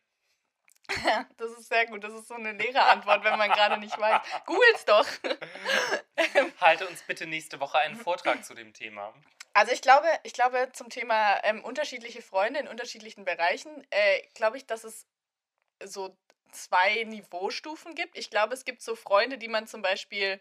[1.37, 2.03] Das ist sehr gut.
[2.03, 4.21] Das ist so eine Lehrerantwort, wenn man gerade nicht weiß.
[4.45, 5.07] Googles doch.
[6.61, 9.13] Halte uns bitte nächste Woche einen Vortrag zu dem Thema.
[9.53, 14.57] Also ich glaube, ich glaube zum Thema ähm, unterschiedliche Freunde in unterschiedlichen Bereichen, äh, glaube
[14.57, 15.05] ich, dass es
[15.83, 16.17] so
[16.51, 18.17] zwei Niveaustufen gibt.
[18.17, 20.39] Ich glaube, es gibt so Freunde, die man zum Beispiel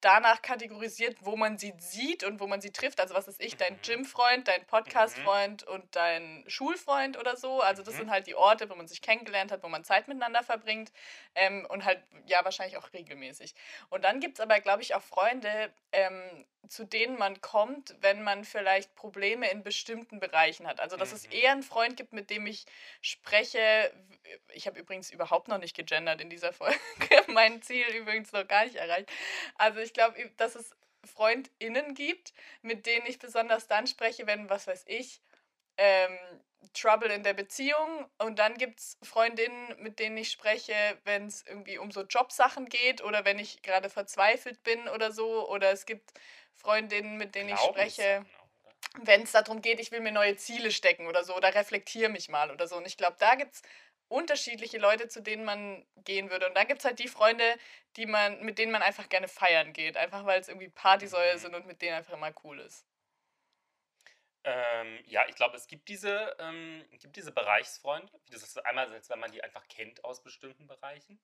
[0.00, 3.00] danach kategorisiert, wo man sie sieht und wo man sie trifft.
[3.00, 3.82] Also was ist ich, dein Mhm.
[3.82, 7.60] Gym-Freund, dein Podcast-Freund und dein Schulfreund oder so.
[7.60, 7.98] Also das Mhm.
[7.98, 10.92] sind halt die Orte, wo man sich kennengelernt hat, wo man Zeit miteinander verbringt
[11.34, 13.54] ähm, und halt ja wahrscheinlich auch regelmäßig.
[13.88, 18.22] Und dann gibt es aber, glaube ich, auch Freunde, ähm, zu denen man kommt, wenn
[18.22, 20.80] man vielleicht Probleme in bestimmten Bereichen hat.
[20.80, 21.32] Also dass es Mhm.
[21.32, 22.66] eher einen Freund gibt, mit dem ich
[23.00, 23.92] spreche.
[24.52, 26.78] Ich habe übrigens überhaupt noch nicht gegendert in dieser Folge.
[27.28, 29.10] mein Ziel übrigens noch gar nicht erreicht.
[29.56, 30.70] Also ich glaube, dass es
[31.04, 35.20] FreundInnen gibt, mit denen ich besonders dann spreche, wenn, was weiß ich,
[35.78, 36.18] ähm,
[36.74, 38.06] Trouble in der Beziehung.
[38.18, 42.68] Und dann gibt es Freundinnen, mit denen ich spreche, wenn es irgendwie um so Jobsachen
[42.68, 45.48] geht oder wenn ich gerade verzweifelt bin oder so.
[45.48, 46.12] Oder es gibt
[46.60, 48.24] Freundinnen, mit denen ich spreche,
[48.98, 52.28] wenn es darum geht, ich will mir neue Ziele stecken oder so oder reflektiere mich
[52.28, 52.76] mal oder so.
[52.76, 53.62] Und ich glaube, da gibt es
[54.08, 56.46] unterschiedliche Leute, zu denen man gehen würde.
[56.48, 57.44] Und dann gibt es halt die Freunde,
[57.96, 59.96] die man, mit denen man einfach gerne feiern geht.
[59.96, 61.38] Einfach weil es irgendwie Partysäue Mhm.
[61.38, 62.86] sind und mit denen einfach immer cool ist.
[64.42, 68.10] Ähm, ja, ich glaube, es gibt diese, ähm, gibt diese Bereichsfreunde.
[68.30, 71.20] Das ist einmal, als wenn man die einfach kennt aus bestimmten Bereichen.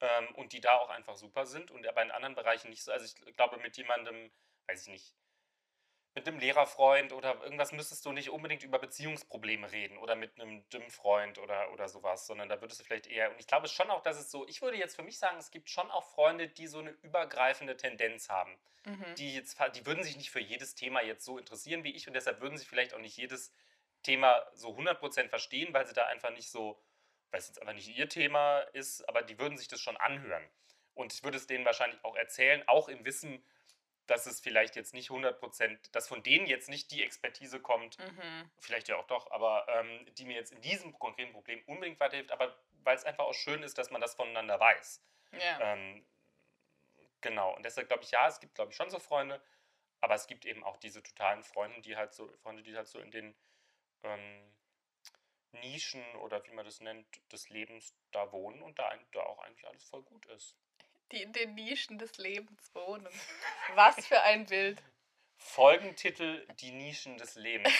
[0.00, 2.92] Ähm, und die da auch einfach super sind und aber in anderen Bereichen nicht so.
[2.92, 4.30] Also ich glaube, mit jemandem,
[4.68, 5.14] weiß ich nicht,
[6.14, 10.64] mit einem Lehrerfreund oder irgendwas müsstest du nicht unbedingt über Beziehungsprobleme reden oder mit einem
[10.68, 14.00] Gym-Freund oder, oder sowas, sondern da würdest du vielleicht eher, und ich glaube schon auch,
[14.02, 16.68] dass es so, ich würde jetzt für mich sagen, es gibt schon auch Freunde, die
[16.68, 19.14] so eine übergreifende Tendenz haben Mhm.
[19.16, 22.14] die jetzt die würden sich nicht für jedes Thema jetzt so interessieren wie ich und
[22.14, 23.52] deshalb würden sie vielleicht auch nicht jedes
[24.02, 26.82] Thema so 100% verstehen, weil sie da einfach nicht so,
[27.30, 30.44] weil es jetzt einfach nicht ihr Thema ist, aber die würden sich das schon anhören.
[30.94, 33.42] Und ich würde es denen wahrscheinlich auch erzählen, auch im Wissen,
[34.06, 38.50] dass es vielleicht jetzt nicht 100%, dass von denen jetzt nicht die Expertise kommt, Mhm.
[38.58, 42.30] vielleicht ja auch doch, aber ähm, die mir jetzt in diesem konkreten Problem unbedingt weiterhilft,
[42.30, 45.02] aber weil es einfach auch schön ist, dass man das voneinander weiß.
[45.32, 45.72] Ja.
[45.72, 46.06] Ähm,
[47.20, 49.42] genau, und deshalb glaube ich, ja, es gibt, glaube ich, schon so Freunde,
[50.00, 52.98] aber es gibt eben auch diese totalen Freunde, die halt so, Freunde, die halt so
[52.98, 53.34] in den
[54.02, 54.54] ähm,
[55.52, 59.66] Nischen oder wie man das nennt, des Lebens da wohnen und da, da auch eigentlich
[59.66, 60.56] alles voll gut ist.
[61.12, 63.08] Die in den Nischen des Lebens wohnen.
[63.74, 64.82] Was für ein Bild.
[65.36, 67.72] Folgentitel Die Nischen des Lebens.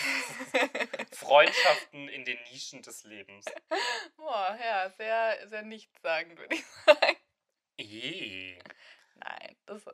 [1.11, 3.45] Freundschaften in den Nischen des Lebens.
[4.15, 7.17] Boah, ja, sehr, sehr nichtssagend, würde ich sagen.
[7.77, 8.59] Eh.
[9.15, 9.93] Nein, das war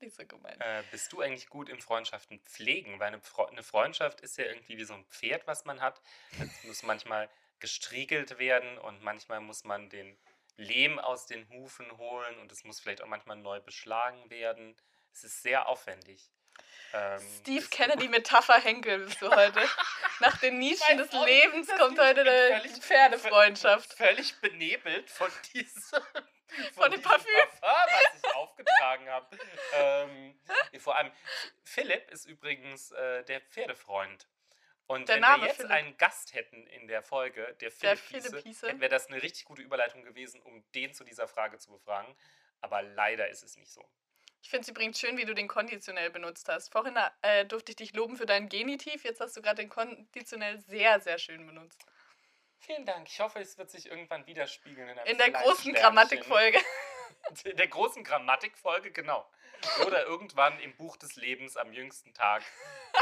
[0.00, 0.60] nicht so gemeint.
[0.60, 2.98] Äh, bist du eigentlich gut im Freundschaften pflegen?
[2.98, 6.00] Weil eine, Fre eine Freundschaft ist ja irgendwie wie so ein Pferd, was man hat.
[6.38, 7.28] Das muss manchmal
[7.58, 10.16] gestriegelt werden und manchmal muss man den
[10.60, 14.76] Lehm aus den Hufen holen und es muss vielleicht auch manchmal neu beschlagen werden.
[15.12, 16.30] Es ist sehr aufwendig.
[16.92, 19.60] Ähm, Steve Kennedy Metapher Henkel bist du heute.
[20.20, 23.94] Nach den Nischen des auch Lebens kommt heute eine Pferdefreundschaft.
[23.94, 26.00] Völlig benebelt von diesem,
[26.74, 27.48] Von dem diesem Parfüm.
[27.62, 29.38] was ich aufgetragen habe.
[29.72, 30.40] Ähm,
[30.78, 31.10] vor allem,
[31.64, 34.28] Philipp ist übrigens äh, der Pferdefreund.
[34.90, 35.70] Und Der wenn Name wir jetzt Philipp.
[35.70, 39.44] einen Gast hätten in der Folge, der Der Philipp Philipp hieße, wäre das eine richtig
[39.44, 42.12] gute Überleitung gewesen, um den zu dieser Frage zu befragen.
[42.60, 43.88] Aber leider ist es nicht so.
[44.42, 46.72] Ich finde es übrigens schön, wie du den konditionell benutzt hast.
[46.72, 50.58] Vorhin äh, durfte ich dich loben für deinen Genitiv, jetzt hast du gerade den konditionell
[50.58, 51.86] sehr, sehr schön benutzt.
[52.58, 53.06] Vielen Dank.
[53.08, 55.72] Ich hoffe, es wird sich irgendwann widerspiegeln in, In der großen.
[55.72, 56.58] Grammatikfolge.
[57.44, 59.24] In der großen Grammatikfolge, genau.
[59.86, 62.42] Oder irgendwann im Buch des Lebens am jüngsten Tag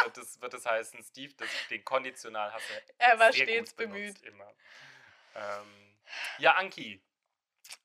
[0.08, 3.70] wird es, wird es heißen, Steve, das, den Konditional hast du Er war sehr stets
[3.70, 4.22] gut benutzt, bemüht.
[4.22, 4.52] Immer.
[5.34, 5.98] Ähm,
[6.38, 7.00] ja, Anki,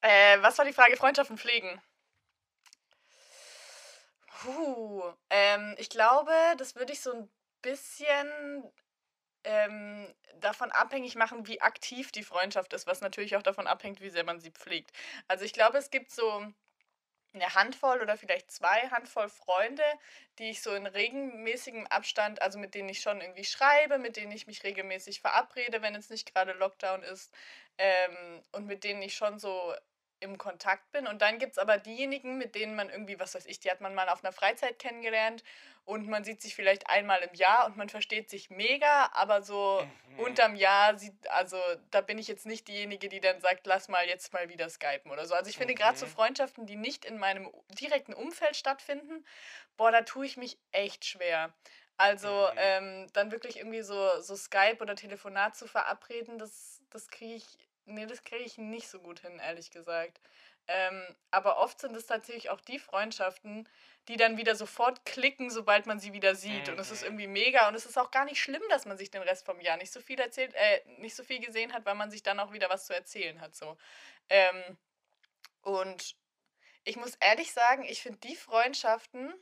[0.02, 0.96] Äh, was war die Frage?
[0.98, 1.82] Freundschaften pflegen.
[4.28, 7.30] Puh, ähm, ich glaube, das würde ich so ein
[7.62, 8.72] bisschen
[9.46, 14.10] ähm, davon abhängig machen, wie aktiv die Freundschaft ist, was natürlich auch davon abhängt, wie
[14.10, 14.92] sehr man sie pflegt.
[15.28, 16.46] Also ich glaube, es gibt so
[17.34, 19.84] eine Handvoll oder vielleicht zwei Handvoll Freunde,
[20.40, 24.32] die ich so in regelmäßigem Abstand, also mit denen ich schon irgendwie schreibe, mit denen
[24.32, 27.34] ich mich regelmäßig verabrede, wenn jetzt nicht gerade Lockdown ist,
[27.78, 29.74] ähm, und mit denen ich schon so
[30.24, 31.06] im Kontakt bin.
[31.06, 33.82] Und dann gibt es aber diejenigen, mit denen man irgendwie, was weiß ich, die hat
[33.82, 35.44] man mal auf einer Freizeit kennengelernt
[35.86, 39.86] und man sieht sich vielleicht einmal im Jahr und man versteht sich mega, aber so
[40.08, 40.20] Mhm.
[40.20, 41.58] unterm Jahr sieht, also
[41.92, 45.12] da bin ich jetzt nicht diejenige, die dann sagt, lass mal jetzt mal wieder skypen
[45.12, 45.34] oder so.
[45.36, 46.12] Also ich finde gerade so Mhm.
[46.12, 49.26] Freundschaften, die nicht in meinem direkten Umfeld stattfinden,
[49.78, 51.54] boah, da tue ich mich echt schwer.
[51.98, 52.58] Also Mhm.
[52.58, 57.58] ähm, dann wirklich irgendwie so, so Skype oder Telefonat zu verabreden, das, das kriege ich
[57.86, 60.20] nee, das kriege ich nicht so gut hin, ehrlich gesagt.
[60.68, 63.68] Ähm, aber oft sind es tatsächlich auch die Freundschaften,
[64.08, 66.70] die dann wieder sofort klicken, sobald man sie wieder sieht.
[66.70, 67.08] Und es ist Mhm.
[67.08, 67.68] irgendwie mega.
[67.68, 69.92] Und es ist auch gar nicht schlimm, dass man sich den Rest vom Jahr nicht
[69.92, 72.70] so viel erzählt, äh, nicht so viel gesehen hat, weil man sich dann auch wieder
[72.70, 73.56] was zu erzählen hat.
[73.56, 73.78] So.
[74.30, 74.78] Ähm,
[75.64, 76.16] und
[76.86, 79.34] ich muss ehrlich sagen, ich finde die Freundschaften,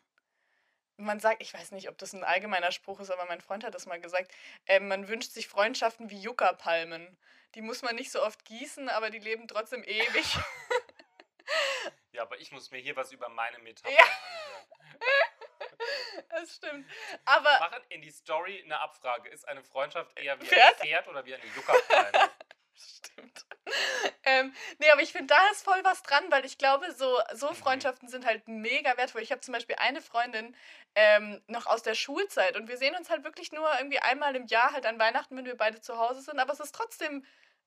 [1.01, 3.75] man sagt, ich weiß nicht, ob das ein allgemeiner Spruch ist, aber mein Freund hat
[3.75, 4.31] das mal gesagt,
[4.67, 7.17] äh, man wünscht sich Freundschaften wie Juckerpalmen.
[7.55, 10.25] Die muss man nicht so oft gießen, aber die leben trotzdem ewig.
[12.13, 14.03] Ja, aber ich muss mir hier was über meine Metapher Ja.
[14.03, 15.09] anhören.
[16.29, 16.89] das stimmt.
[17.25, 19.29] Aber Machen in die Story eine Abfrage.
[19.29, 20.81] Ist eine Freundschaft eher wie Pferd?
[20.81, 22.29] ein Pferd oder wie eine Juckerpalme?
[22.75, 23.45] Stimmt.
[24.23, 27.53] ähm, nee, aber ich finde, da ist voll was dran, weil ich glaube, so, so
[27.53, 27.55] Mhm.
[27.55, 29.21] Freundschaften sind halt mega wertvoll.
[29.21, 30.55] Ich habe zum Beispiel eine Freundin
[30.95, 34.45] ähm, noch aus der Schulzeit und wir sehen uns halt wirklich nur irgendwie einmal im
[34.47, 37.25] Jahr, halt an Weihnachten, wenn wir beide zu Hause sind, aber es ist trotzdem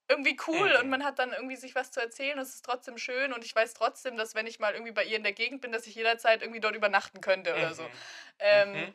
[0.08, 0.80] irgendwie cool Mhm.
[0.80, 3.42] und man hat dann irgendwie sich was zu erzählen und es ist trotzdem schön und
[3.44, 5.86] ich weiß trotzdem, dass wenn ich mal irgendwie bei ihr in der Gegend bin, dass
[5.86, 7.84] ich jederzeit irgendwie dort übernachten könnte oder so.
[7.84, 7.90] Mhm.
[8.38, 8.94] Ähm, Mhm.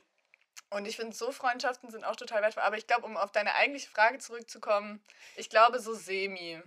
[0.72, 2.64] und ich finde, so Freundschaften sind auch total wertvoll.
[2.64, 5.04] Aber ich glaube, um auf deine eigentliche Frage zurückzukommen,
[5.36, 6.62] ich glaube so semi.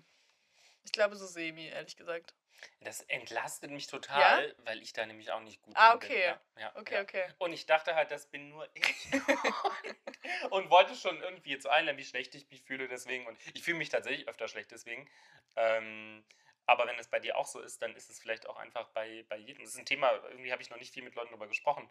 [0.84, 2.34] Ich glaube so semi, ehrlich gesagt.
[2.80, 6.06] Das entlastet mich total, weil ich da nämlich auch nicht gut Ah, drin bin.
[6.06, 6.26] okay.
[6.26, 7.02] Ja, ja, Okay, ja.
[7.02, 7.24] okay.
[7.38, 9.08] Und ich dachte halt, das bin nur ich.
[10.50, 13.26] und wollte schon irgendwie jetzt einlernen, wie schlecht ich mich fühle deswegen.
[13.26, 15.08] Und ich fühle mich tatsächlich öfter schlecht deswegen.
[15.56, 16.24] Ähm,
[16.66, 19.24] aber wenn es bei dir auch so ist, dann ist es vielleicht auch einfach bei,
[19.28, 19.62] bei jedem.
[19.64, 21.88] Das ist ein Thema, irgendwie habe ich noch nicht viel mit Leuten darüber gesprochen.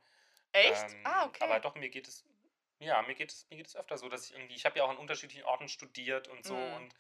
[0.54, 0.86] Echt?
[0.90, 1.44] Ähm, ah, okay.
[1.44, 2.24] Aber doch, mir geht es,
[2.80, 4.86] ja, mir geht es, mir geht es öfter so, dass ich irgendwie, ich habe ja
[4.86, 6.74] auch an unterschiedlichen Orten studiert und so Mhm.
[6.76, 6.96] und,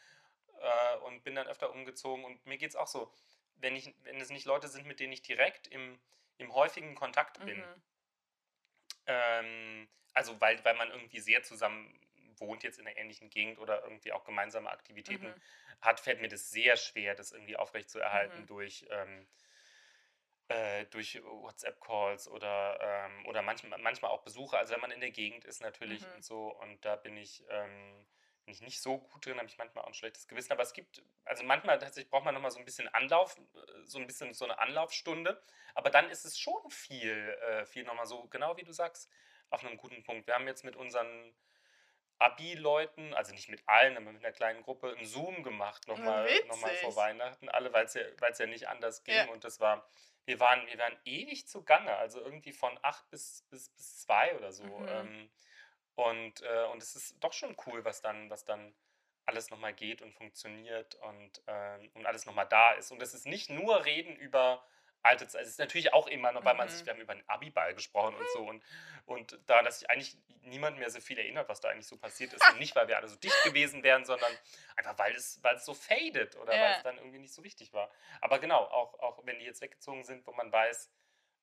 [0.61, 3.11] äh, und bin dann öfter umgezogen und mir geht es auch so,
[3.55, 5.99] wenn, ich, wenn es nicht Leute sind, mit denen ich direkt im,
[6.37, 7.81] im häufigen Kontakt bin, Mhm.
[9.05, 11.97] ähm, also weil, weil man irgendwie sehr zusammen
[12.37, 15.41] wohnt jetzt in einer ähnlichen Gegend oder irgendwie auch gemeinsame Aktivitäten Mhm.
[15.79, 18.47] hat, fällt mir das sehr schwer, das irgendwie aufrechtzuerhalten Mhm.
[18.47, 19.27] durch, ähm,
[20.47, 24.57] äh, durch WhatsApp-Calls oder, ähm, oder manchmal, manchmal auch Besuche.
[24.57, 26.15] Also wenn man in der Gegend ist natürlich Mhm.
[26.15, 26.47] und so.
[26.59, 28.05] Und da bin ich, ähm,
[28.51, 30.51] bin ich nicht so gut drin, habe ich manchmal auch ein schlechtes Gewissen.
[30.51, 33.97] Aber es gibt, also manchmal tatsächlich braucht man nochmal so ein bisschen Anlauf, äh, so
[33.97, 35.41] ein bisschen so eine Anlaufstunde.
[35.73, 39.09] Aber dann ist es schon viel, äh, viel nochmal so, genau wie du sagst,
[39.49, 40.27] auf einem guten Punkt.
[40.27, 41.33] Wir haben jetzt mit unseren
[42.19, 46.59] Abi-Leuten, also nicht mit allen, aber mit einer kleinen Gruppe, einen Zoom gemacht, nochmal noch
[46.59, 46.95] mal vor.
[46.97, 49.15] Weihnachten, alle, weil es ja, weil's ja nicht anders ging.
[49.15, 49.29] Ja.
[49.29, 49.89] Und das war,
[50.25, 54.51] wir waren, wir waren ewig zugange, also irgendwie von acht bis, bis, bis zwei oder
[54.51, 54.65] so.
[54.65, 54.87] Mhm.
[54.89, 55.31] Ähm,
[55.95, 58.73] und, äh, und es ist doch schon cool, was dann, was dann
[59.25, 62.91] alles nochmal geht und funktioniert und, ähm, und alles nochmal da ist.
[62.91, 64.65] Und es ist nicht nur Reden über
[65.03, 65.43] alte Zeit.
[65.43, 66.71] Es ist natürlich auch immer noch, weil man Mhm.
[66.71, 68.63] sich, wir haben über den Abiball gesprochen und so und,
[69.05, 72.33] und daran, dass sich eigentlich niemand mehr so viel erinnert, was da eigentlich so passiert
[72.33, 72.47] ist.
[72.49, 74.37] Und nicht, weil wir alle so dicht gewesen wären, sondern
[74.75, 76.77] einfach, weil es, weil es so fadet oder weil Ja.
[76.77, 77.91] es dann irgendwie nicht so wichtig war.
[78.21, 80.91] Aber genau, auch, auch wenn die jetzt weggezogen sind, wo man weiß,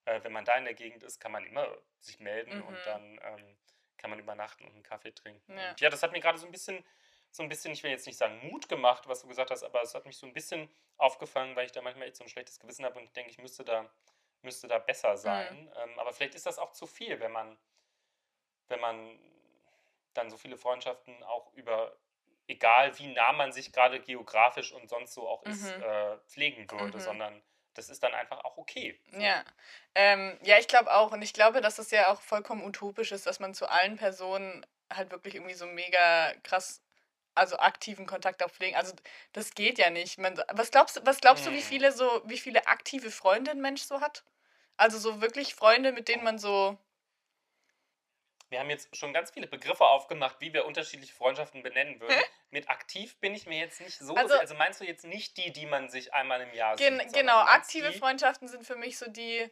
[0.04, 2.66] äh, wenn man da in der Gegend ist, kann man immer sich melden Mhm.
[2.66, 3.56] und dann ähm,
[3.98, 5.56] kann man übernachten und einen Kaffee trinken.
[5.56, 5.74] Ja.
[5.78, 6.84] Ja, das hat mir gerade so ein bisschen,
[7.30, 9.82] so ein bisschen, ich will jetzt nicht sagen Mut gemacht, was du gesagt hast, aber
[9.82, 12.58] es hat mich so ein bisschen aufgefangen, weil ich da manchmal echt so ein schlechtes
[12.58, 13.90] Gewissen habe und ich denke, ich müsste da,
[14.42, 15.70] müsste da besser sein.
[15.76, 17.58] Ähm, aber vielleicht ist das auch zu viel, wenn man,
[18.68, 19.18] wenn man
[20.14, 21.96] dann so viele Freundschaften auch über,
[22.46, 25.82] egal wie nah man sich gerade geografisch und sonst so auch ist, Mhm.
[25.82, 27.02] äh, pflegen würde, Mhm.
[27.02, 27.42] sondern
[27.78, 29.00] das ist dann einfach auch okay.
[29.12, 29.44] Ja,
[29.94, 31.12] ähm, ja, ich glaube auch.
[31.12, 34.66] Und ich glaube, dass es ja auch vollkommen utopisch ist, dass man zu allen Personen
[34.92, 36.82] halt wirklich irgendwie so mega krass,
[37.34, 38.76] also aktiven Kontakt auch pflegen.
[38.76, 38.94] Also
[39.32, 40.18] das geht ja nicht.
[40.18, 41.62] Man, was glaubst, du- was glaubst du, wie Mhm.
[41.62, 44.24] viele so, wie viele aktive Freunde ein Mensch so hat?
[44.76, 46.78] Also so wirklich Freunde, mit denen man so.
[48.50, 52.18] Wir haben jetzt schon ganz viele Begriffe aufgemacht, wie wir unterschiedliche Freundschaften benennen würden.
[52.50, 54.14] Mit aktiv bin ich mir jetzt nicht so.
[54.14, 57.12] Also- Also, meinst du jetzt nicht die, die man sich einmal im Jahr Gen sieht?
[57.12, 59.50] genau, aktive die, Freundschaften sind für mich so die.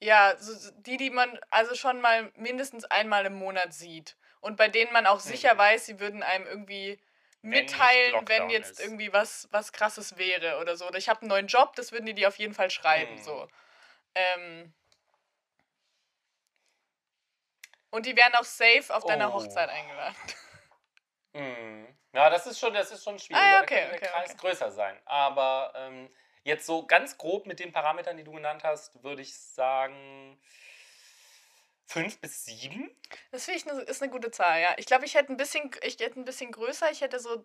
[0.00, 4.16] Ja, so, die, die man also schon mal mindestens einmal im Monat sieht.
[4.40, 5.58] Und bei denen man auch sicher Mhm.
[5.58, 7.00] weiß, sie würden einem irgendwie
[7.42, 8.80] Wenn mitteilen, wenn Lockdown jetzt ist.
[8.80, 10.86] irgendwie was, was krasses wäre oder so.
[10.86, 13.14] Oder ich habe einen neuen Job, das würden die dir auf jeden Fall schreiben.
[13.14, 13.22] Mhm.
[13.22, 13.48] So.
[14.14, 14.72] Ähm,
[17.90, 19.34] und die werden auch safe auf deiner Oh.
[19.34, 20.16] Hochzeit eingeladen.
[21.34, 21.94] Mhm.
[22.14, 23.40] Ja, das ist schon, das ist schon schwierig.
[23.42, 24.38] Ah, ja, Da okay, könnte der okay, Kreis okay.
[24.40, 24.98] größer sein.
[25.04, 26.10] Aber ähm,
[26.42, 30.40] jetzt so ganz grob mit den Parametern, die du genannt hast, würde ich sagen
[31.86, 32.90] fünf bis sieben.
[33.30, 34.74] Das finde ich eine, ist eine gute Zahl, ja.
[34.78, 37.44] Ich glaube, ich hätte ein bisschen, ich hätte ein bisschen größer, ich hätte so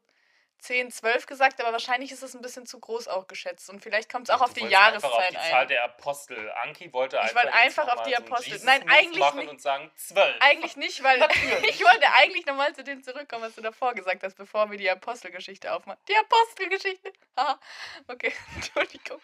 [0.60, 3.70] 10, 12 gesagt, aber wahrscheinlich ist es ein bisschen zu groß auch geschätzt.
[3.70, 5.52] Und vielleicht kommt es auch Du auf die wolltest einfach auf Jahreszeit die ein.
[5.52, 6.52] Zahl der Apostel.
[6.64, 9.50] Anki wollte einfach, wollte jetzt einfach auf die so Apostel- Jesus Nein, eigentlich machen nicht.
[9.50, 10.36] und sagen zwölf.
[10.40, 11.20] Eigentlich nicht, weil
[11.64, 14.90] ich wollte eigentlich nochmal zu dem zurückkommen, was du davor gesagt hast, bevor wir die
[14.90, 16.00] Apostelgeschichte aufmachen.
[16.08, 17.12] Die Apostelgeschichte.
[17.38, 17.60] Haha.
[18.08, 19.20] okay, Entschuldigung.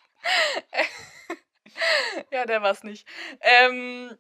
[2.32, 3.08] ja, der war's nicht.
[3.42, 4.18] Ähm,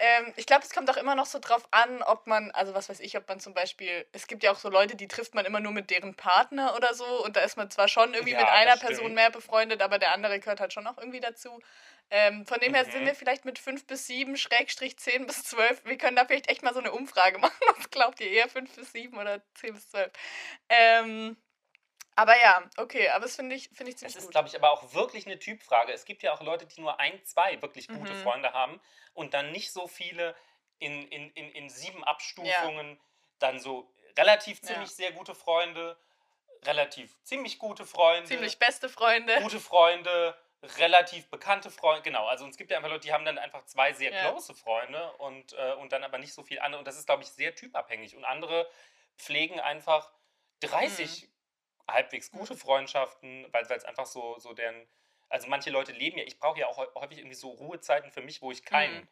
[0.00, 2.88] ähm, ich glaube, es kommt auch immer noch so drauf an, ob man, also was
[2.88, 5.44] weiß ich, ob man zum Beispiel, es gibt ja auch so Leute, die trifft man
[5.44, 8.38] immer nur mit deren Partner oder so und da ist man zwar schon irgendwie Ja,
[8.38, 8.76] mit einer.
[8.76, 11.60] Person mehr befreundet, aber der andere gehört halt schon auch irgendwie dazu.
[12.10, 13.06] Ähm, von dem her sind Mhm.
[13.06, 15.84] wir vielleicht mit 5 bis 7, Schrägstrich 10 bis 12.
[15.86, 17.54] Wir können da vielleicht echt mal so eine Umfrage machen.
[17.76, 20.10] Was glaubt ihr eher 5 bis 7 oder 10 bis 12?
[20.68, 21.36] Ähm,
[22.16, 24.32] aber ja, okay, aber das finde ich, find ich Es ziemlich ist, gut.
[24.32, 25.92] glaube ich, aber auch wirklich eine Typfrage.
[25.92, 28.18] Es gibt ja auch Leute, die nur ein, zwei wirklich gute Mhm.
[28.22, 28.80] Freunde haben
[29.14, 30.34] und dann nicht so viele
[30.78, 33.00] in, in, in, in sieben Abstufungen,
[33.38, 34.66] dann so relativ Ja.
[34.68, 35.96] ziemlich sehr gute Freunde,
[36.64, 39.40] relativ ziemlich gute Freunde, Ziemlich beste Freunde.
[39.40, 40.36] gute Freunde,
[40.78, 42.02] relativ bekannte Freunde.
[42.02, 44.30] Genau, also es gibt ja einfach Leute, die haben dann einfach zwei sehr Ja.
[44.30, 46.78] close Freunde und, äh, und dann aber nicht so viel andere.
[46.80, 48.16] Und das ist, glaube ich, sehr typabhängig.
[48.16, 48.68] Und andere
[49.18, 50.10] pflegen einfach
[50.60, 51.28] 30
[51.88, 52.58] halbwegs gute Mhm.
[52.58, 54.86] Freundschaften, weil es einfach so, so deren.
[55.28, 58.20] Also manche Leute leben ja, ich brauche ja auch häu- häufig irgendwie so Ruhezeiten für
[58.20, 59.08] mich, wo ich keinen Mhm.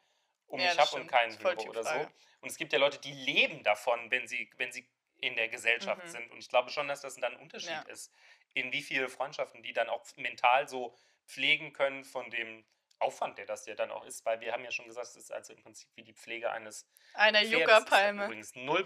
[0.47, 1.91] um Ja, mich habe und keinen höre oder so.
[2.41, 6.03] Und es gibt ja Leute, die leben davon, wenn sie, wenn sie in der Gesellschaft
[6.05, 6.09] Mhm.
[6.09, 6.31] sind.
[6.31, 7.83] Und ich glaube schon, dass das dann ein Unterschied Ja.
[7.83, 8.13] ist,
[8.55, 12.65] in wie viele Freundschaften die dann auch mental so pflegen können von dem
[12.99, 15.33] Aufwand, der das ja dann auch ist, weil wir haben ja schon gesagt, es ist
[15.33, 17.51] also im Prinzip wie die Pflege eines Eine Pferdes.
[17.51, 18.21] Ich Yucca-Palme.
[18.23, 18.85] habe übrigens null,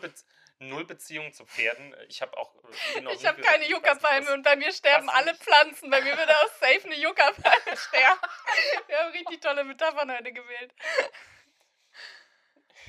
[0.58, 1.94] null Beziehung zu Pferden.
[2.08, 2.54] Ich habe auch.
[2.64, 5.34] äh, Ich habe keine Yucca-Palme was- und bei mir sterben alle?
[5.34, 5.90] Pflanzen.
[5.90, 8.20] Bei mir würde auch safe eine Yucca-Palme sterben.
[8.86, 10.72] Wir haben richtig tolle Metaphern heute gewählt.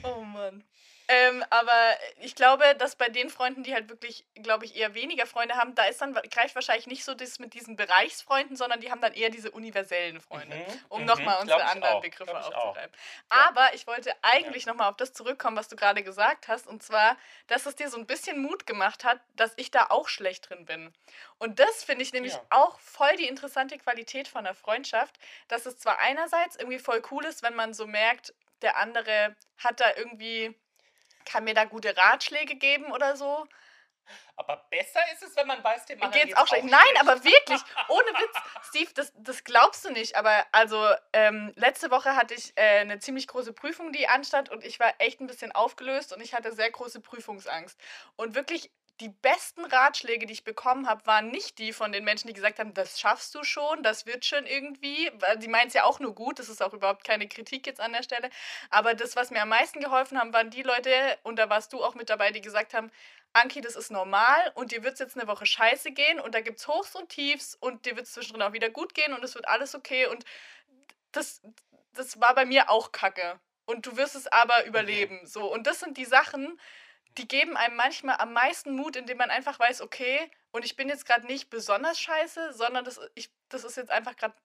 [0.03, 0.63] Oh Mann.
[1.07, 5.25] Ähm, aber ich glaube, dass bei den Freunden, die halt wirklich, glaube ich, eher weniger
[5.27, 8.91] Freunde haben, da ist dann greift wahrscheinlich nicht so das mit diesen Bereichsfreunden, sondern die
[8.91, 12.39] haben dann eher diese universellen Freunde, Mhm, um mhm, nochmal unsere anderen auch, Begriffe glaub
[12.39, 12.95] ich aufzugreifen.
[13.29, 17.17] Aber ich wollte eigentlich nochmal auf das zurückkommen, was du gerade gesagt hast, und zwar,
[17.47, 20.65] dass es dir so ein bisschen Mut gemacht hat, dass ich da auch schlecht drin
[20.65, 20.93] bin.
[21.37, 22.47] Und das finde ich nämlich Ja.
[22.49, 27.25] auch voll die interessante Qualität von einer Freundschaft, dass es zwar einerseits irgendwie voll cool
[27.25, 30.55] ist, wenn man so merkt, der andere hat da irgendwie,
[31.25, 33.47] kann mir da gute Ratschläge geben oder so.
[34.35, 36.65] Aber besser ist es, wenn man weiß, dem anderen geht's auch schlecht.
[36.65, 38.37] Nein, aber wirklich, ohne Witz,
[38.69, 40.15] Steve, das, das glaubst du nicht.
[40.15, 44.63] Aber also, ähm, letzte Woche hatte ich äh, eine ziemlich große Prüfung, die anstand und
[44.63, 47.79] ich war echt ein bisschen aufgelöst und ich hatte sehr große Prüfungsangst.
[48.15, 52.27] Und wirklich, die besten Ratschläge, die ich bekommen habe, waren nicht die von den Menschen,
[52.27, 55.11] die gesagt haben, das schaffst du schon, das wird schon irgendwie.
[55.37, 57.91] Die meinen es ja auch nur gut, das ist auch überhaupt keine Kritik jetzt an
[57.91, 58.29] der Stelle.
[58.69, 60.89] Aber das, was mir am meisten geholfen haben, waren die Leute,
[61.23, 62.89] und da warst du auch mit dabei, die gesagt haben,
[63.33, 66.39] Anki, das ist normal und dir wird es jetzt eine Woche scheiße gehen und da
[66.39, 69.21] gibt es Hochs und Tiefs und dir wird es zwischendrin auch wieder gut gehen und
[69.25, 70.23] es wird alles okay und
[71.11, 71.41] das,
[71.93, 73.39] das war bei mir auch kacke.
[73.65, 75.25] Und du wirst es aber überleben.
[75.25, 75.51] So.
[75.51, 76.59] Und das sind die Sachen,
[77.17, 80.19] die geben einem manchmal am meisten Mut, indem man einfach weiß, okay,
[80.51, 84.15] und ich bin jetzt gerade nicht besonders scheiße, sondern das, ich, das ist jetzt einfach
[84.15, 84.35] gerade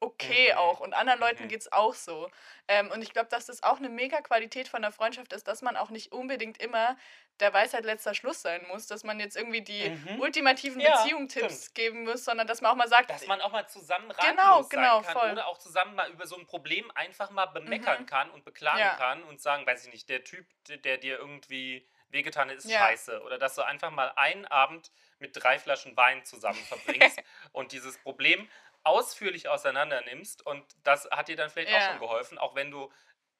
[0.00, 0.56] okay Mhm.
[0.56, 0.80] auch.
[0.80, 1.48] Und anderen Leuten Mhm.
[1.48, 2.30] geht es auch so.
[2.68, 5.62] Ähm, und ich glaube, dass das auch eine mega Qualität von der Freundschaft ist, dass
[5.62, 6.96] man auch nicht unbedingt immer
[7.40, 10.20] der Weisheit letzter Schluss sein muss, dass man jetzt irgendwie die Mhm.
[10.20, 13.66] ultimativen Ja, Beziehungstipps geben muss, sondern dass man auch mal sagt, Dass man auch mal
[13.66, 15.30] zusammen ratlos Genau, genau, sein kann voll.
[15.32, 18.06] oder auch zusammen mal über so ein Problem einfach mal bemeckern Mhm.
[18.06, 18.96] kann und beklagen Ja.
[18.96, 22.78] kann und sagen, weiß ich nicht, der Typ, der, dir irgendwie wehgetan hat, ist Ja.
[22.78, 23.22] scheiße.
[23.22, 27.98] Oder dass du einfach mal einen Abend mit drei Flaschen Wein zusammen verbringst und dieses
[28.02, 28.48] Problem
[28.82, 31.88] ausführlich auseinander nimmst und das hat dir dann vielleicht auch Ja.
[31.90, 32.90] schon geholfen, auch wenn du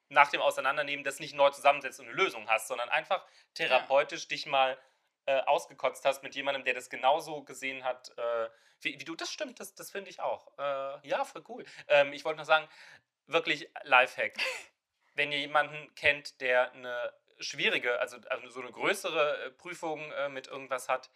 [0.09, 4.45] nach dem Auseinandernehmen das nicht neu zusammensetzt und eine Lösung hast, sondern einfach therapeutisch dich
[4.45, 4.77] mal
[5.25, 8.49] äh, ausgekotzt hast mit jemandem, der das genauso gesehen hat, äh,
[8.81, 9.15] wie, wie du.
[9.15, 10.47] Das stimmt, das, das finde ich auch.
[10.57, 11.65] Äh, ja, voll cool.
[11.87, 12.67] Ähm, ich wollte noch sagen,
[13.27, 14.35] wirklich Lifehack.
[15.13, 20.29] Wenn ihr jemanden kennt, der eine schwierige, also, also so eine größere äh, Prüfung äh,
[20.29, 21.09] mit irgendwas hat,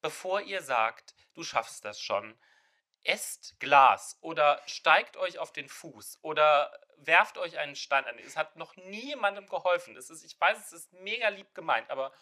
[0.00, 2.38] bevor ihr sagt, du schaffst das schon,
[3.04, 8.18] esst Glas oder steigt euch auf den Fuß oder werft euch einen Stein an.
[8.18, 9.96] Es hat noch nie jemandem geholfen.
[9.96, 12.12] Es ist, ich weiß, es ist mega lieb gemeint, aber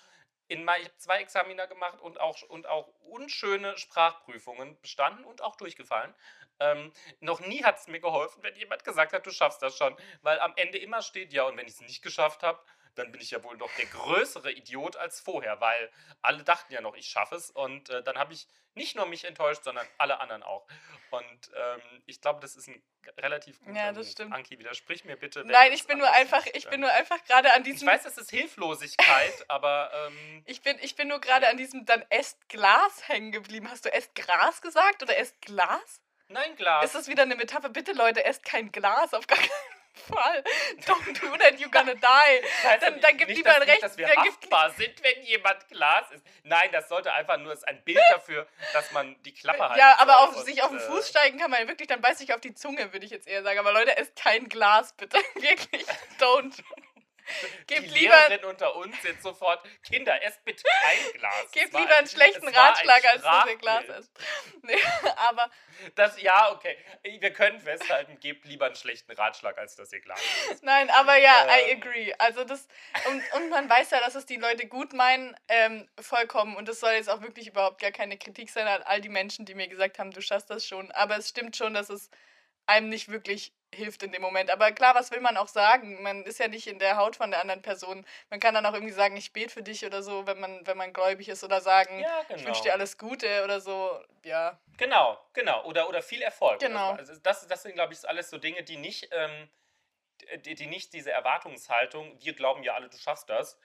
[0.48, 5.42] in mein, ich habe zwei Examiner gemacht und auch, und auch unschöne Sprachprüfungen bestanden und
[5.42, 6.14] auch durchgefallen.
[6.60, 9.96] Ähm, noch nie hat es mir geholfen, wenn jemand gesagt hat, du schaffst das schon,
[10.22, 12.60] weil am Ende immer steht, ja, und wenn ich es nicht geschafft habe,
[12.96, 15.90] dann bin ich ja wohl noch der größere Idiot als vorher, weil
[16.22, 17.50] alle dachten ja noch, ich schaffe es.
[17.50, 20.66] Und äh, dann habe ich nicht nur mich enttäuscht, sondern alle anderen auch.
[21.10, 22.82] Und ähm, ich glaube, das ist ein
[23.18, 24.34] relativ guter Ja, das stimmt.
[24.34, 25.44] Anki, widersprich mir bitte.
[25.44, 27.88] Nein, ich bin nur einfach, ich bin nur einfach gerade an Ich diesem.
[27.88, 32.04] weiß, das ist Hilflosigkeit, aber ähm, Ich bin, ich bin nur gerade an diesem dann
[32.10, 33.70] esst Glas hängen geblieben.
[33.70, 36.00] Hast du esst Gras gesagt oder esst Glas?
[36.28, 36.84] nein, Glas.
[36.86, 37.68] Ist das wieder eine Metapher?
[37.68, 40.44] Bitte, Leute, esst kein Glas auf gar keinen Fall.
[40.86, 42.00] Don't do that, you're gonna die.
[42.80, 43.82] Dann, ja dann gibt nicht, lieber ein nicht, Recht.
[43.82, 46.24] dass wir Dann haftbar sind, wenn jemand Glas ist.
[46.44, 49.96] Nein, das sollte einfach nur ist ein Bild dafür, dass man die Klappe halten ja,
[49.98, 52.20] aber auf und, sich auf den äh, Fuß steigen kann man ja wirklich, dann beiß
[52.20, 53.58] ich auf die Zunge, würde ich jetzt eher sagen.
[53.58, 55.18] Aber Leute, esst kein Glas, bitte.
[55.34, 55.84] Wirklich,
[56.18, 56.62] don't.
[57.68, 61.50] Die Gebt lieber, Lehrerin unter uns jetzt sofort, Kinder, esst bitte kein Glas.
[61.52, 64.10] gebt lieber ein- einen schlechten es war ein Ratschlag, als dass ihr Glas esst.
[64.62, 64.78] Nee,
[65.16, 65.50] aber
[65.94, 66.76] Das, ja, okay.
[67.02, 70.20] Wir können festhalten, gebt lieber einen schlechten Ratschlag, als dass ihr Glas
[70.50, 70.62] esst.
[70.64, 71.78] Nein, aber ja, I Ähm.
[71.80, 72.14] agree.
[72.18, 72.66] Also das
[73.08, 76.56] und, und man weiß ja, dass es die Leute gut meinen, ähm, vollkommen.
[76.56, 79.44] Und das soll jetzt auch wirklich überhaupt gar keine Kritik sein an all die Menschen,
[79.46, 80.90] die mir gesagt haben, du schaffst das schon.
[80.92, 82.10] Aber es stimmt schon, dass es
[82.66, 84.50] einem nicht wirklich hilft in dem Moment.
[84.50, 86.02] Aber klar, was will man auch sagen?
[86.02, 88.06] Man ist ja nicht in der Haut von der anderen Person.
[88.30, 90.76] Man kann dann auch irgendwie sagen, ich bete für dich oder so, wenn man, wenn
[90.76, 92.46] man gläubig ist oder sagen, Ja, ich genau.
[92.46, 94.00] wünsche dir alles Gute oder so.
[94.24, 94.58] Ja.
[94.76, 95.64] Genau, genau.
[95.64, 96.60] Oder, oder viel Erfolg.
[96.60, 96.92] Genau.
[96.92, 99.48] Also das, das sind, glaube ich, alles so Dinge, die nicht, ähm,
[100.38, 103.58] die, die nicht diese Erwartungshaltung, wir glauben ja alle, du schaffst das.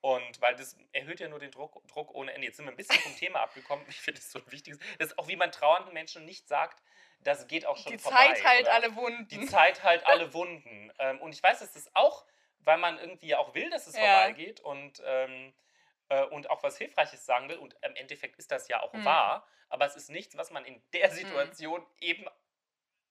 [0.00, 2.46] Und weil das erhöht ja nur den Druck, Druck ohne Ende.
[2.46, 3.86] Jetzt sind wir ein bisschen vom Thema abgekommen.
[3.88, 4.78] Ich finde es so ein wichtiges.
[4.98, 6.82] Das ist auch, wie man trauernden Menschen nicht sagt,
[7.24, 8.18] das geht auch schon Die vorbei.
[8.34, 9.28] Zeit heilt alle Wunden.
[9.28, 10.92] Die Zeit halt alle Wunden.
[10.98, 12.24] Ähm, und ich weiß, dass das auch,
[12.60, 14.00] weil man irgendwie ja auch will, dass es Ja.
[14.00, 15.54] vorbeigeht und, ähm,
[16.08, 17.58] äh, und auch was Hilfreiches sagen will.
[17.58, 19.04] Und im Endeffekt ist das ja auch Mhm.
[19.04, 22.26] wahr, aber es ist nichts, was man in der Situation eben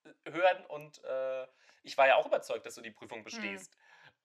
[0.05, 1.47] äh, hören und äh,
[1.83, 3.75] ich war ja auch überzeugt, dass du die Prüfung bestehst.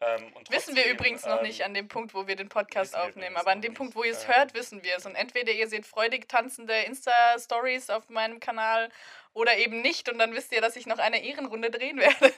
[0.00, 0.34] Ähm, Mhm.
[0.50, 3.36] Wissen wir trotzdem, übrigens noch nicht ähm, an dem Punkt, wo wir den Podcast aufnehmen.
[3.36, 3.74] Aber an dem.
[3.74, 4.34] Punkt, wo ihr es Ähm.
[4.34, 5.06] hört, wissen wir es.
[5.06, 8.90] Und entweder ihr seht freudig tanzende Insta-Stories auf meinem Kanal
[9.32, 10.08] oder eben nicht.
[10.08, 12.32] Und dann wisst ihr, dass ich noch eine Ehrenrunde drehen werde.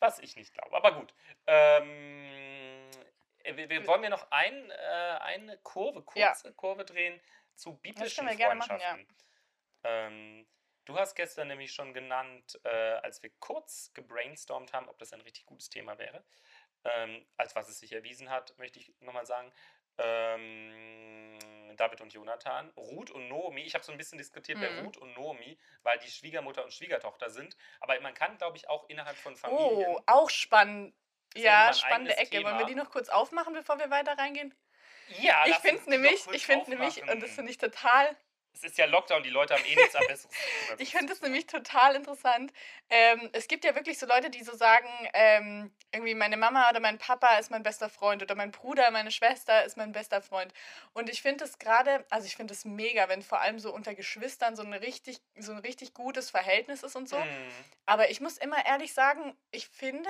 [0.00, 1.14] Was ich nicht glaube, aber gut.
[1.46, 2.90] Ähm,
[3.42, 4.74] äh, wir, wir wollen wir noch ein, äh,
[5.20, 6.28] eine Kurve, Ja.
[6.28, 7.20] kurze Kurve drehen
[7.54, 9.06] zu biblischen können wir gerne machen, Freundschaften.
[9.84, 10.46] ähm,
[10.84, 15.20] du hast gestern nämlich schon genannt, äh, als wir kurz gebrainstormt haben, ob das ein
[15.22, 16.24] richtig gutes Thema wäre,
[16.84, 19.52] ähm, als was es sich erwiesen hat, möchte ich nochmal sagen.
[19.98, 21.38] Ähm,
[21.76, 23.62] David und Jonathan, Ruth und Naomi.
[23.62, 24.84] Ich habe so ein bisschen diskutiert bei Mhm.
[24.86, 27.56] Ruth und Naomi, weil die Schwiegermutter und Schwiegertochter sind.
[27.80, 29.86] Aber man kann, glaube ich, auch innerhalb von Familien.
[29.86, 30.94] Oh, auch spannend.
[31.36, 32.36] Ja spannende Ecke.
[32.44, 32.64] Wollen wir Thema.
[32.68, 34.54] die noch kurz aufmachen, bevor wir weiter reingehen?
[35.20, 38.16] Ja, ich finde nämlich, ich finde nämlich, und das finde ich total
[38.54, 40.34] Es ist ja Lockdown, die Leute haben eh nichts am Besseres
[40.70, 42.52] als Ich finde es zu nämlich total interessant.
[42.88, 46.80] Ähm, es gibt ja wirklich so Leute, die so sagen, ähm, irgendwie meine Mama oder
[46.80, 50.52] mein Papa ist mein bester Freund oder mein Bruder, meine Schwester ist mein bester Freund.
[50.92, 53.94] Und ich finde es gerade, also ich finde es mega, wenn vor allem so unter
[53.94, 57.18] Geschwistern so, eine richtig, so ein richtig gutes Verhältnis ist und so.
[57.18, 57.50] Mhm.
[57.86, 60.08] Aber ich muss immer ehrlich sagen, ich finde,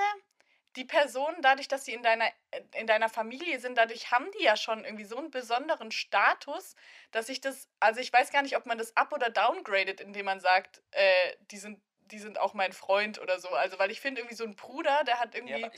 [0.77, 2.29] die Personen, dadurch, dass sie in deiner,
[2.75, 6.75] in deiner Familie sind, dadurch haben die ja schon irgendwie so einen besonderen Status,
[7.13, 10.27] dass ich das, also ich weiß gar nicht, ob man das up- oder downgradet, indem
[10.27, 13.49] man sagt, äh, die sind die sind auch mein Freund oder so.
[13.49, 15.71] Also, weil ich finde, irgendwie so ein Bruder, der hat irgendwie Ja,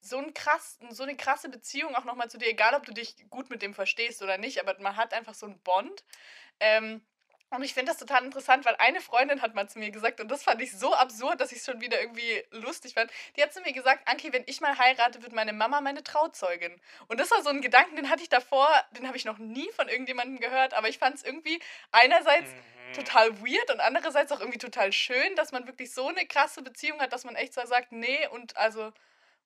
[0.00, 3.16] so, ein krass, so eine krasse Beziehung auch nochmal zu dir, egal ob du dich
[3.30, 6.04] gut mit dem verstehst oder nicht, aber man hat einfach so einen Bond.
[6.60, 7.06] Ähm,
[7.50, 10.28] und ich finde das total interessant, weil eine Freundin hat mal zu mir gesagt, und
[10.30, 13.10] das fand ich so absurd, dass ich es schon wieder irgendwie lustig fand.
[13.36, 16.80] Die hat zu mir gesagt, Anki, wenn ich mal heirate, wird meine Mama meine Trauzeugin.
[17.08, 19.70] Und das war so ein Gedanken, den hatte ich davor, den habe ich noch nie
[19.72, 21.60] von irgendjemandem gehört, aber ich fand es irgendwie
[21.92, 22.50] einerseits
[22.90, 22.92] Mhm.
[22.94, 27.00] total weird und andererseits auch irgendwie total schön, dass man wirklich so eine krasse Beziehung
[27.00, 28.92] hat, dass man echt so sagt, nee, und also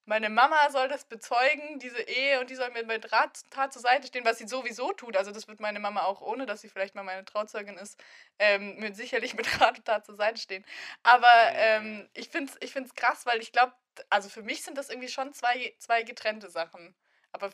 [0.07, 3.83] meine Mama soll das bezeugen, diese Ehe, und die soll mir mit Rat, Tat zur
[3.83, 5.17] Seite stehen, was sie sowieso tut.
[5.17, 8.03] Also das wird meine Mama auch, ohne dass sie vielleicht mal meine Trauzeugin ist,
[8.39, 10.65] ähm, mir sicherlich mit Rat und Tat zur Seite stehen.
[11.03, 12.11] Aber ähm, Mhm.
[12.15, 13.75] ich finde es ich find's krass, weil ich glaube,
[14.11, 16.95] also für mich sind das irgendwie schon zwei, zwei getrennte Sachen.
[17.33, 17.51] Aber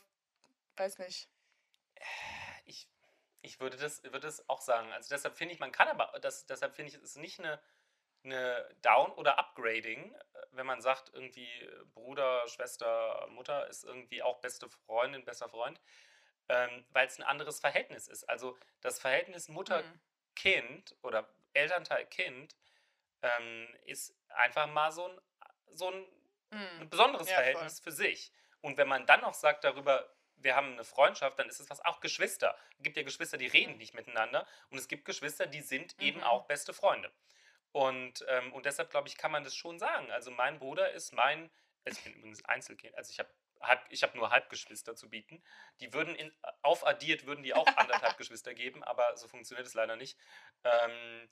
[0.76, 1.28] weiß nicht.
[2.64, 2.88] ich,
[3.42, 4.92] ich würde das, würde das auch sagen.
[4.92, 7.60] Also deshalb finde ich, man kann aber, das, deshalb finde ich, es ist nicht eine,
[8.24, 10.18] eine Down- oder Upgrading, äh,
[10.52, 11.48] wenn man sagt, irgendwie
[11.94, 15.80] Bruder, Schwester, Mutter ist irgendwie auch beste Freundin, bester Freund,
[16.48, 18.24] ähm, weil es ein anderes Verhältnis ist.
[18.28, 19.54] Also das Verhältnis Mhm.
[19.54, 22.56] Mutter-Kind oder Elternteil-Kind
[23.22, 25.20] ähm, ist einfach mal so ein,
[25.72, 26.06] so ein
[26.52, 26.80] Mhm.
[26.80, 28.32] ein besonderes Ja, Verhältnis für sich.
[28.60, 31.84] Und wenn man dann noch sagt darüber, wir haben eine Freundschaft, dann ist es was
[31.84, 32.56] auch Geschwister.
[32.76, 36.18] Es gibt ja Geschwister, die reden nicht miteinander und es gibt Geschwister, die sind eben
[36.20, 36.24] Mhm.
[36.24, 37.12] auch beste Freunde.
[37.72, 40.10] Und, ähm, und deshalb glaube ich, kann man das schon sagen.
[40.10, 41.50] Also mein Bruder ist mein,
[41.84, 45.42] also ich bin übrigens Einzelkind, also ich habe halb, ich habe nur Halbgeschwister zu bieten.
[45.80, 49.96] Die würden in, aufaddiert, würden die auch anderthalb Geschwister geben, aber so funktioniert es leider
[49.96, 50.18] nicht.
[50.64, 51.28] Ähm,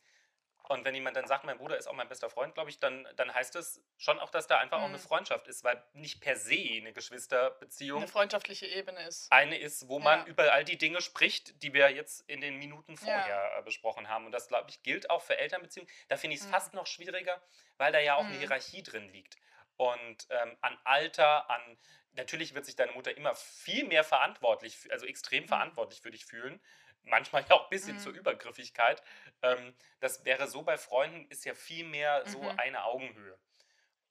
[0.68, 3.06] und wenn jemand dann sagt, mein Bruder ist auch mein bester Freund, glaube ich, dann,
[3.16, 5.02] dann heißt es schon auch, dass da einfach auch eine Mhm.
[5.02, 9.30] Freundschaft ist, weil nicht per se eine Geschwisterbeziehung Eine freundschaftliche Ebene ist.
[9.32, 10.26] eine ist, wo man Ja.
[10.26, 12.96] über all die Dinge spricht, die wir jetzt in den Minuten Ja.
[13.04, 14.26] vorher äh, besprochen haben.
[14.26, 15.90] Und das, glaube ich, gilt auch für Elternbeziehungen.
[16.08, 16.52] Da finde ich es Mhm.
[16.52, 17.42] fast noch schwieriger,
[17.76, 18.40] weil da ja auch eine Mhm.
[18.40, 19.36] Hierarchie drin liegt.
[19.76, 21.78] Und ähm, an Alter, an
[22.12, 25.48] natürlich wird sich deine Mutter immer viel mehr verantwortlich, also extrem Mhm.
[25.48, 26.60] verantwortlich für dich fühlen.
[27.04, 28.00] Manchmal ja auch ein bisschen Mhm.
[28.00, 29.02] zur Übergriffigkeit.
[29.42, 32.58] Ähm, das wäre so bei Freunden, ist ja viel mehr so Mhm.
[32.58, 33.38] eine Augenhöhe.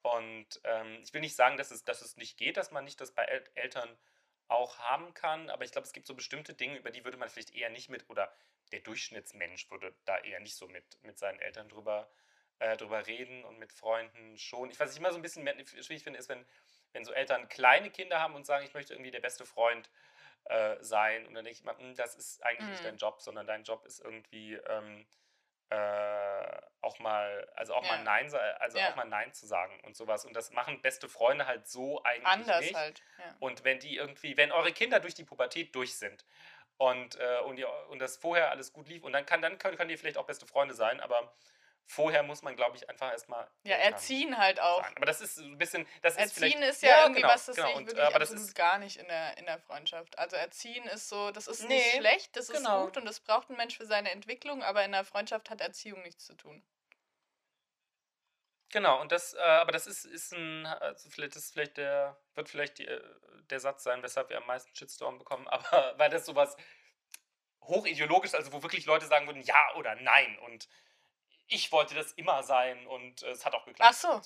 [0.02, 3.02] Und ähm, ich will nicht sagen, dass es, dass es nicht geht, dass man nicht
[3.02, 3.98] das bei El Eltern
[4.48, 7.28] auch haben kann, aber ich glaube, es gibt so bestimmte Dinge, über die würde man
[7.30, 8.32] vielleicht eher nicht mit, oder
[8.72, 12.10] der Durchschnittsmensch würde da eher nicht so mit, mit seinen Eltern drüber,
[12.60, 14.70] äh, drüber reden und mit Freunden schon.
[14.72, 15.46] Ich, was ich immer so ein bisschen
[15.84, 16.46] schwierig finde, ist, wenn,
[16.94, 19.92] wenn so Eltern kleine Kinder haben und sagen, ich möchte irgendwie der beste Freund äh,
[20.82, 21.26] sein.
[21.28, 22.86] Und dann denke ich immer, "Hm, das ist eigentlich nicht Mhm.
[22.86, 25.06] dein Job, sondern dein Job ist irgendwie ähm,
[25.70, 28.04] äh, auch mal, also auch mal Ja.
[28.04, 28.90] Nein, sa- also Ja.
[28.92, 30.24] auch mal Nein zu sagen und sowas.
[30.24, 32.76] Und das machen beste Freunde halt so eigentlich Anders nicht.
[32.76, 33.02] halt.
[33.18, 33.36] Ja.
[33.42, 36.26] Und wenn die irgendwie, wenn eure Kinder durch die Pubertät durch sind
[36.78, 39.76] und, äh, und, ihr, und das vorher alles gut lief, und dann kann, dann können,
[39.76, 41.34] können die vielleicht auch beste Freunde sein, aber
[41.88, 43.50] vorher muss man, glaube ich, einfach erstmal.
[43.64, 44.84] ja, erziehen halt auch.
[44.84, 44.94] sein.
[44.98, 46.70] Aber das ist so ein bisschen, das ist Erziehen vielleicht.
[46.70, 47.68] ist ja, irgendwie genau, was, das genau.
[47.68, 49.58] sehe ich Und, wirklich äh, aber das absolut ist, gar nicht in der, in der
[49.60, 50.20] Freundschaft.
[50.20, 52.82] Also Erziehen ist so, das ist nicht Nee, schlecht, das genau.
[52.82, 55.62] ist gut und das braucht ein Mensch für seine Entwicklung, aber in der Freundschaft hat
[55.62, 56.62] Erziehung nichts zu tun.
[58.70, 62.20] Genau, und das, äh, aber das ist, ist ein, also vielleicht das ist vielleicht der,
[62.36, 63.02] wird vielleicht die, äh,
[63.50, 66.58] der Satz sein, weshalb wir am meisten Shitstorm bekommen, aber weil das sowas
[67.62, 70.68] hochideologisch, also wo wirklich Leute sagen würden, ja oder nein und
[71.50, 73.90] ich wollte das immer sein und äh, es hat auch geklappt.
[73.94, 74.10] Ach so.
[74.10, 74.24] und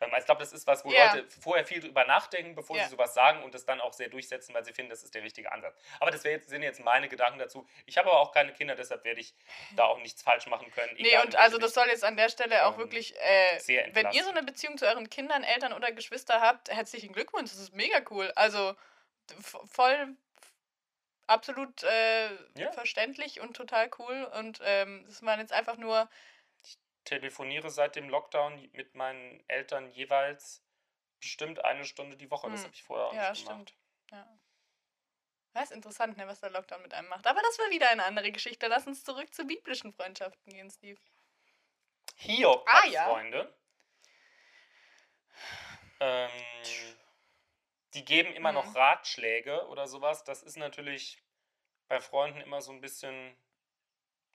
[0.00, 1.12] Ähm, ich glaube, das ist was, wo Ja.
[1.14, 2.84] Leute vorher viel drüber nachdenken, bevor Ja.
[2.84, 5.22] sie sowas sagen und das dann auch sehr durchsetzen, weil sie finden, das ist der
[5.22, 5.76] richtige Ansatz.
[6.00, 7.66] Aber das jetzt, sind jetzt meine Gedanken dazu.
[7.86, 9.34] Ich habe aber auch keine Kinder, deshalb werde ich
[9.76, 10.94] da auch nichts falsch machen können.
[10.98, 13.58] Nee, und also das soll jetzt an der Stelle auch Ähm, wirklich, äh,
[13.94, 17.58] wenn ihr so eine Beziehung zu euren Kindern, Eltern oder Geschwister habt, herzlichen Glückwunsch, das
[17.60, 18.32] ist mega cool.
[18.36, 18.74] Also
[19.70, 20.16] voll
[21.26, 22.72] absolut äh, Ja.
[22.72, 26.08] verständlich und total cool und ähm, das waren jetzt einfach nur,
[27.04, 30.64] telefoniere seit dem Lockdown mit meinen Eltern jeweils
[31.20, 32.50] bestimmt eine Stunde die Woche.
[32.50, 32.64] Das Hm.
[32.66, 33.70] habe ich vorher auch ja, nicht gemacht.
[33.70, 33.80] stimmt.
[34.10, 34.38] Ja.
[35.54, 37.26] Das ist interessant, ne, was der Lockdown mit einem macht.
[37.26, 38.68] Aber das war wieder eine andere Geschichte.
[38.68, 40.98] Lass uns zurück zu biblischen Freundschaften gehen, Steve.
[42.16, 43.04] Hiob Ah, ja.
[43.04, 43.54] Freunde.
[46.00, 46.30] Ähm,
[47.94, 48.56] die geben immer Mhm.
[48.56, 50.24] noch Ratschläge oder sowas.
[50.24, 51.22] Das ist natürlich
[51.88, 53.36] bei Freunden immer so ein bisschen.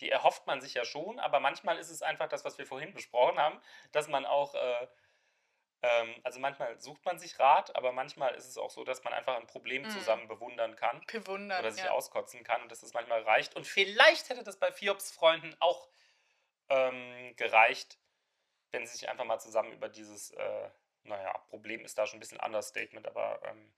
[0.02, 2.94] Die erhofft man sich ja schon, aber manchmal ist es einfach das, was wir vorhin
[2.94, 3.60] besprochen haben,
[3.92, 4.56] dass man auch.
[4.56, 4.88] Äh,
[5.84, 9.14] ähm, also manchmal sucht man sich Rat, aber manchmal ist es auch so, dass man
[9.14, 9.90] einfach ein Problem Mhm.
[9.92, 11.60] zusammen bewundern kann Bewundern.
[11.60, 11.92] oder sich ja.
[11.92, 13.56] auskotzen kann und dass das manchmal reicht.
[13.56, 15.88] Und vielleicht hätte das bei Fiobs Freunden auch
[16.70, 18.00] ähm, gereicht,
[18.72, 20.70] wenn sie sich einfach mal zusammen über dieses, äh,
[21.04, 23.72] naja, Problem ist da schon ein bisschen Understatement, aber ähm,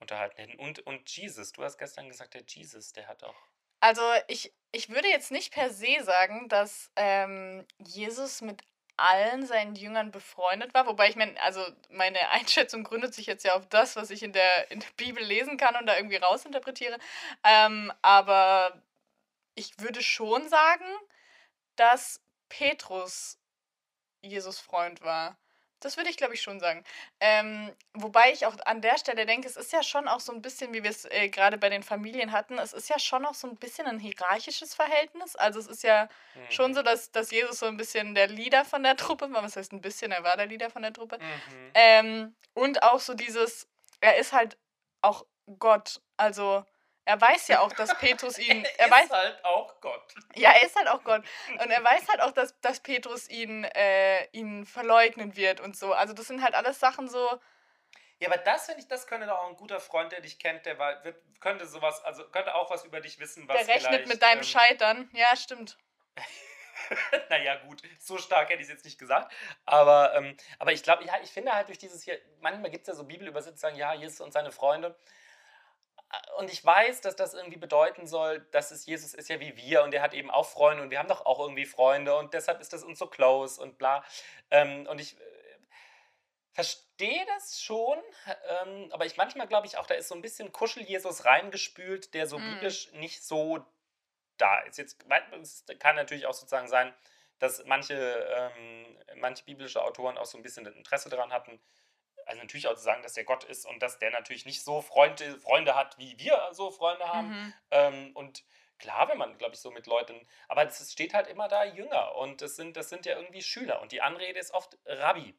[0.00, 0.58] unterhalten hätten.
[0.58, 3.36] Und, und Jesus, du hast gestern gesagt, der Jesus, der hat auch.
[3.80, 8.62] Also ich, ich würde jetzt nicht per se sagen, dass ähm, Jesus mit
[8.98, 10.86] allen seinen Jüngern befreundet war.
[10.86, 14.32] Wobei ich meine, also meine Einschätzung gründet sich jetzt ja auf das, was ich in
[14.32, 16.98] der, in der Bibel lesen kann und da irgendwie rausinterpretiere.
[17.44, 18.82] Ähm, aber
[19.54, 20.84] ich würde schon sagen,
[21.76, 23.38] dass Petrus
[24.20, 25.38] Jesus Freund war.
[25.80, 26.82] Das würde ich, glaube ich, schon sagen.
[27.20, 30.42] Ähm, wobei ich auch an der Stelle denke, es ist ja schon auch so ein
[30.42, 33.34] bisschen, wie wir es äh, gerade bei den Familien hatten, es ist ja schon auch
[33.34, 35.36] so ein bisschen ein hierarchisches Verhältnis.
[35.36, 36.08] Also es ist ja
[36.50, 36.74] schon Mhm.
[36.76, 39.42] so, dass, dass Jesus so ein bisschen der Leader von der Truppe war.
[39.42, 40.10] Was heißt ein bisschen?
[40.12, 41.18] Er war der Leader von der Truppe.
[41.18, 41.70] Mhm.
[41.74, 43.68] Ähm, und auch so dieses,
[44.00, 44.58] er ist halt
[45.00, 45.24] auch
[45.58, 46.00] Gott.
[46.16, 46.64] Also
[47.08, 50.14] er weiß ja auch, dass Petrus ihn, er ist weiß, halt auch Gott.
[50.34, 51.24] ja, er ist halt auch Gott.
[51.52, 55.94] Und er weiß halt auch, dass, dass Petrus ihn, äh, ihn verleugnen wird und so.
[55.94, 57.40] Also das sind halt alles Sachen so,
[58.18, 60.66] Ja, aber das finde ich, das könnte doch auch ein guter Freund, der dich kennt,
[60.66, 64.06] der war, wird, könnte sowas, also könnte auch was über dich wissen, was der rechnet
[64.06, 65.10] mit deinem ähm, Scheitern.
[65.14, 65.78] Ja, stimmt.
[67.30, 69.32] naja, gut, so stark hätte ich es jetzt nicht gesagt.
[69.64, 72.88] Aber, ähm, aber ich glaube, ja, ich finde halt durch dieses hier, manchmal gibt es
[72.88, 74.94] ja so Bibelübersetzungen, die sagen, ja, Jesus und seine Freunde.
[76.38, 79.82] Und ich weiß, dass das irgendwie bedeuten soll, dass es Jesus ist ja wie wir
[79.82, 82.60] und er hat eben auch Freunde und wir haben doch auch irgendwie Freunde und deshalb
[82.60, 84.02] ist das uns so close und bla.
[84.50, 85.24] Ähm, und ich äh,
[86.54, 87.98] verstehe das schon,
[88.62, 92.26] ähm, aber ich manchmal glaube ich auch, da ist so ein bisschen Kuschel-Jesus reingespült, der
[92.26, 92.44] so Mm.
[92.54, 93.66] biblisch nicht so
[94.38, 94.78] da ist.
[94.78, 95.04] Jetzt
[95.42, 96.94] es kann natürlich auch sozusagen sein,
[97.38, 101.60] dass manche, ähm, manche biblische Autoren auch so ein bisschen Interesse daran hatten,
[102.28, 104.82] also natürlich auch zu sagen, dass der Gott ist und dass der natürlich nicht so
[104.82, 107.28] Freunde, Freunde hat, wie wir so Freunde haben.
[107.28, 107.54] Mhm.
[107.70, 108.44] Ähm, und
[108.78, 110.14] klar, wenn man, glaube ich, so mit Leuten,
[110.48, 113.80] aber es steht halt immer da Jünger und das sind, das sind ja irgendwie Schüler
[113.82, 115.34] und die Anrede ist oft Rabbi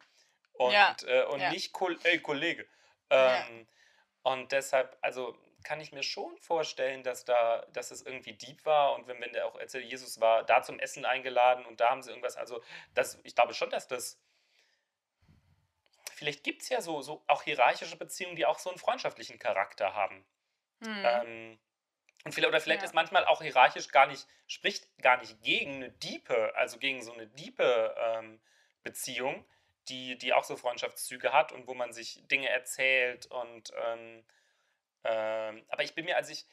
[0.53, 1.51] und, Ja, äh, und ja.
[1.51, 2.67] nicht Kol ey, Kollege.
[3.11, 3.45] Ja.
[3.47, 3.67] Ähm,
[4.23, 8.93] Und deshalb, also kann ich mir schon vorstellen, dass da, dass es irgendwie deep war
[8.95, 12.01] und wenn, wenn der auch erzählt, Jesus war da zum Essen eingeladen und da haben
[12.01, 12.61] sie irgendwas, also
[12.93, 14.19] das, ich glaube schon, dass das
[16.19, 19.95] vielleicht gibt es ja so, so auch hierarchische Beziehungen, die auch so einen freundschaftlichen Charakter
[19.95, 20.25] haben.
[20.83, 21.03] Hm.
[21.05, 21.59] Ähm,
[22.25, 22.85] und vielleicht, oder vielleicht Ja.
[22.87, 27.13] ist manchmal auch hierarchisch gar nicht, spricht gar nicht gegen eine diepe, also gegen so
[27.13, 28.41] eine diepe ähm,
[28.83, 29.45] Beziehung,
[29.87, 34.23] die, die auch so Freundschaftszüge hat und wo man sich Dinge erzählt und ähm,
[35.03, 36.45] ähm, aber ich bin mir, als ich,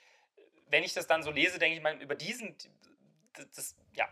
[0.68, 2.56] wenn ich das dann so lese, denke ich mal, über diesen,
[3.32, 4.08] das, das ja,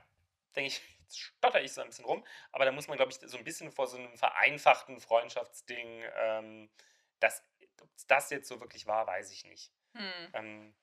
[0.56, 0.82] denke ich,
[1.18, 3.70] stotter ich so ein bisschen rum, aber da muss man, glaube ich, so ein bisschen
[3.70, 6.70] vor so einem vereinfachten Freundschaftsding, ähm,
[7.20, 7.42] das,
[7.80, 9.72] ob das jetzt so wirklich war, weiß ich nicht.
[9.96, 10.30] Hm.
[10.34, 10.74] Ähm,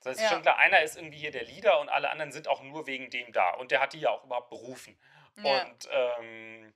[0.00, 0.28] es ist Ja.
[0.28, 3.10] schon klar, einer ist irgendwie hier der Leader und alle anderen sind auch nur wegen
[3.10, 3.50] dem da.
[3.54, 4.98] Und der hat die ja auch überhaupt berufen.
[5.36, 5.62] Ja.
[5.62, 6.74] Und, ähm,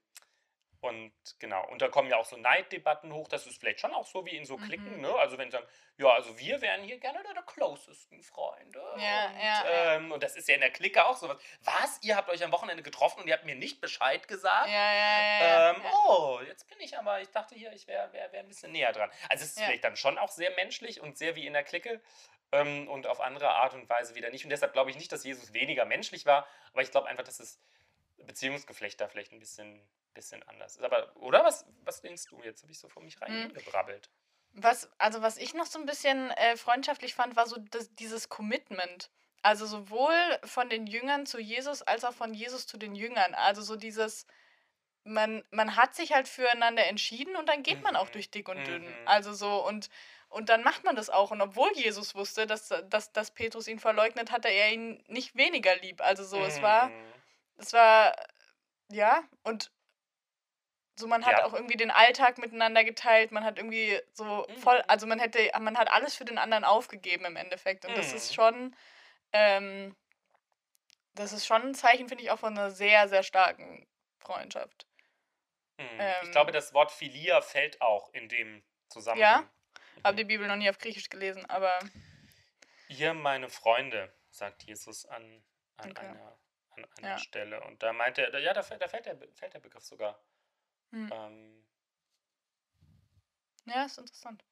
[0.82, 3.28] und genau, und da kommen ja auch so Neiddebatten hoch.
[3.28, 5.00] Das ist vielleicht schon auch so wie in so Klicken, Mhm.
[5.02, 5.14] ne?
[5.16, 5.66] Also wenn sie sagen,
[5.96, 8.80] ja, also wir wären hier gerne deine closesten Freunde.
[8.98, 9.94] Ja, und, ja, ja.
[9.94, 11.38] ähm, und das ist ja in der Clique auch sowas.
[11.62, 11.98] Was?
[12.02, 14.68] Ihr habt euch am Wochenende getroffen und ihr habt mir nicht Bescheid gesagt?
[14.68, 15.40] Ja, ja, ja.
[15.40, 15.90] ja, Ähm, ja.
[16.08, 18.92] Oh, jetzt bin ich aber, ich dachte hier, ich wäre wär, wär ein bisschen näher
[18.92, 19.10] dran.
[19.28, 19.66] Also es ist Ja.
[19.66, 22.00] vielleicht dann schon auch sehr menschlich und sehr wie in der Clique
[22.50, 24.44] ähm, und auf andere Art und Weise wieder nicht.
[24.44, 27.36] Und deshalb glaube ich nicht, dass Jesus weniger menschlich war, aber ich glaube einfach, dass
[27.38, 27.60] das
[28.26, 29.80] Beziehungsgeflecht da vielleicht ein bisschen,
[30.14, 30.82] bisschen anders ist.
[30.84, 31.44] Aber, oder?
[31.44, 32.42] Was, was denkst du?
[32.42, 33.22] Jetzt habe ich so vor mich Hm.
[33.22, 34.10] reingebrabbelt.
[34.54, 38.28] Was, also was ich noch so ein bisschen äh, freundschaftlich fand, war so das, dieses
[38.28, 39.10] Commitment.
[39.42, 40.14] Also sowohl
[40.44, 43.34] von den Jüngern zu Jesus als auch von Jesus zu den Jüngern.
[43.34, 44.26] Also so dieses,
[45.04, 48.12] man, man hat sich halt füreinander entschieden und dann geht man auch Mhm.
[48.12, 48.84] durch dick und dünn.
[48.84, 48.94] Mhm.
[49.06, 49.88] Also so und,
[50.28, 51.30] und dann macht man das auch.
[51.30, 55.74] Und obwohl Jesus wusste, dass, dass, dass Petrus ihn verleugnet, hatte er ihn nicht weniger
[55.76, 56.00] lieb.
[56.02, 57.11] Also so, es war, Mhm.
[57.62, 58.14] Es war,
[58.90, 59.72] ja, und
[60.98, 61.44] so man hat Ja.
[61.44, 64.84] auch irgendwie den Alltag miteinander geteilt, man hat irgendwie so voll, Mhm.
[64.88, 67.84] also man hätte, man hat alles für den anderen aufgegeben im Endeffekt.
[67.84, 68.34] Und das ist Mhm.
[68.34, 68.76] schon,
[69.32, 69.96] ähm,
[71.14, 73.86] das ist schon ein Zeichen, finde ich, auch von einer sehr, sehr starken
[74.18, 74.86] Freundschaft.
[75.78, 75.86] Mhm.
[75.98, 79.48] ähm, ich glaube, das Wort Philia fällt auch in dem Zusammenhang.
[80.04, 81.78] Habe die Bibel noch nie auf Griechisch gelesen, aber
[82.88, 85.42] Ihr, meine Freunde, sagt Jesus an,
[85.76, 86.06] an Okay.
[86.06, 86.38] einer,
[86.76, 87.18] an einer Ja.
[87.18, 87.60] Stelle.
[87.64, 90.18] Und da meint er, ja, da fällt, da fällt, der, fällt der Begriff sogar.
[90.92, 91.08] hm.
[91.10, 91.64] Ähm,
[93.66, 94.44] Ja, ist interessant.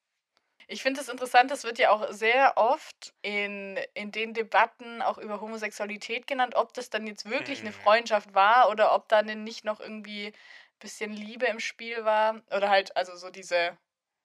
[0.68, 5.18] Ich finde es interessant, das wird ja auch sehr oft in, in den Debatten auch
[5.18, 7.74] über Homosexualität genannt, ob das dann jetzt wirklich eine Mhm.
[7.74, 10.34] Freundschaft war oder ob dann nicht noch irgendwie ein
[10.80, 12.42] bisschen Liebe im Spiel war.
[12.56, 13.78] Oder halt, also so diese,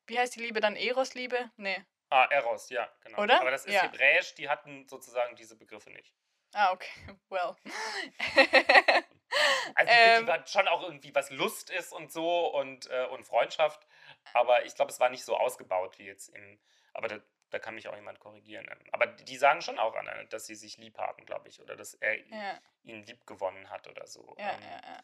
[0.07, 0.75] wie heißt die Liebe dann?
[0.75, 1.51] Eros-Liebe?
[1.57, 1.83] Nee.
[2.09, 3.19] ah, Eros, ja, genau.
[3.21, 3.41] Oder?
[3.41, 3.83] Aber das ist Ja.
[3.83, 6.13] Hebräisch, die hatten sozusagen diese Begriffe nicht.
[6.55, 6.89] Ah, okay.
[7.29, 7.55] Well.
[9.75, 10.27] Also die, Ähm.
[10.27, 13.85] war schon auch irgendwie, was Lust ist und so und, äh, und Freundschaft.
[14.33, 16.57] Aber ich glaube, es war nicht so ausgebaut wie jetzt im.
[16.93, 18.65] Aber da, da kann mich auch jemand korrigieren.
[18.93, 21.59] Aber die sagen schon auch, an, dass sie sich lieb haben, glaube ich.
[21.59, 24.35] Oder dass er ja, ihn lieb gewonnen hat oder so.
[24.37, 25.01] ja, Ähm, ja, ja.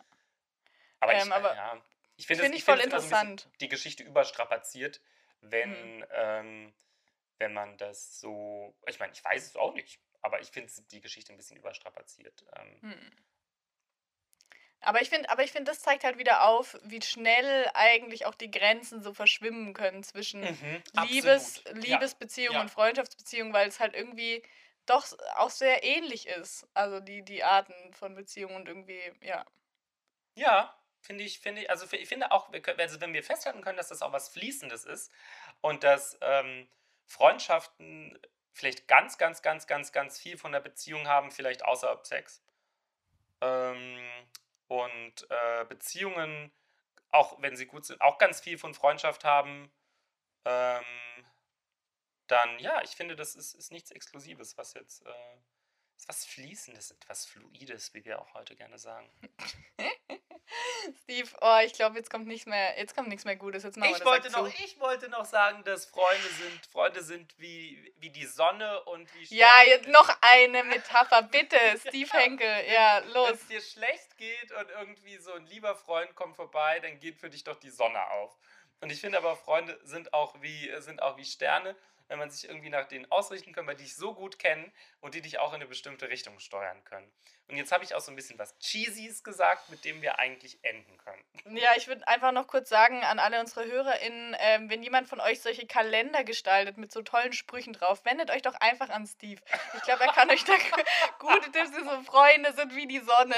[1.02, 1.82] Aber, Ähm, ich, aber ja,
[2.16, 3.50] ich finde find es- ich voll bisschen interessant.
[3.60, 5.02] die Geschichte überstrapaziert,
[5.42, 6.06] wenn, Mhm.
[6.12, 6.74] ähm,
[7.40, 8.74] wenn man das so.
[8.86, 12.46] Ich meine, ich weiß es auch nicht, aber ich finde die Geschichte ein bisschen überstrapaziert.
[12.56, 13.12] Ähm, Hm.
[14.84, 18.34] Aber ich finde, aber ich finde, das zeigt halt wieder auf, wie schnell eigentlich auch
[18.34, 21.64] die Grenzen so verschwimmen können zwischen mhm, Liebes.
[21.74, 22.62] Liebesbeziehung ja.
[22.62, 24.44] und Freundschaftsbeziehung, weil es halt irgendwie
[24.88, 25.06] doch
[25.36, 26.68] auch sehr ähnlich ist.
[26.74, 29.46] Also die, die Arten von Beziehungen und irgendwie, ja.
[30.36, 33.24] Ja, ja finde ich, finde ich, also ich finde auch, wir können, also wenn wir
[33.24, 35.12] festhalten können, dass das auch was Fließendes ist
[35.62, 36.68] und dass ähm,
[37.06, 38.20] Freundschaften
[38.54, 42.44] vielleicht ganz, ganz, ganz, ganz, ganz viel von der Beziehung haben, vielleicht außer Sex.
[43.42, 44.00] Ähm,
[44.68, 46.52] und äh, Beziehungen,
[47.10, 49.72] auch wenn sie gut sind, auch ganz viel von Freundschaft haben.
[50.46, 50.84] Ähm,
[52.28, 55.38] dann, ja, ich finde, das ist, ist nichts Exklusives, was jetzt, äh,
[55.98, 59.10] ist was Fließendes, etwas Fluides, wie wir auch heute gerne sagen.
[61.04, 63.64] Steve, oh, ich glaube, jetzt kommt nichts mehr, jetzt kommt nichts mehr Gutes.
[63.64, 64.64] Jetzt Ich wollte, noch, zu.
[64.64, 69.24] ich wollte noch sagen, dass Freunde sind, Freunde sind wie, wie die Sonne und wie
[69.36, 69.70] Ja, Sterne.
[69.70, 72.64] jetzt noch eine Metapher, bitte, Steve Henkel.
[72.74, 73.32] Ja, Wenn los.
[73.32, 77.30] es dir schlecht geht und irgendwie so ein lieber Freund kommt vorbei, dann geht für
[77.30, 78.36] dich doch die Sonne auf.
[78.82, 81.76] Und ich finde aber, Freunde sind auch wie, sind auch wie Sterne.
[82.12, 85.16] Wenn man sich irgendwie nach denen ausrichten kann, weil die dich so gut kennen und
[85.16, 87.10] die dich auch in eine bestimmte Richtung steuern können.
[87.48, 90.60] Und jetzt habe ich auch so ein bisschen was Cheesies gesagt, mit dem wir eigentlich
[90.62, 91.58] enden können.
[91.58, 95.22] Ja, ich würde einfach noch kurz sagen an alle unsere HörerInnen, ähm, wenn jemand von
[95.22, 99.42] euch solche Kalender gestaltet mit so tollen Sprüchen drauf, wendet euch doch einfach an Steve.
[99.76, 100.54] Ich glaube, er kann euch da
[101.20, 103.36] gute Tipps, so Freunde sind wie die Sonne,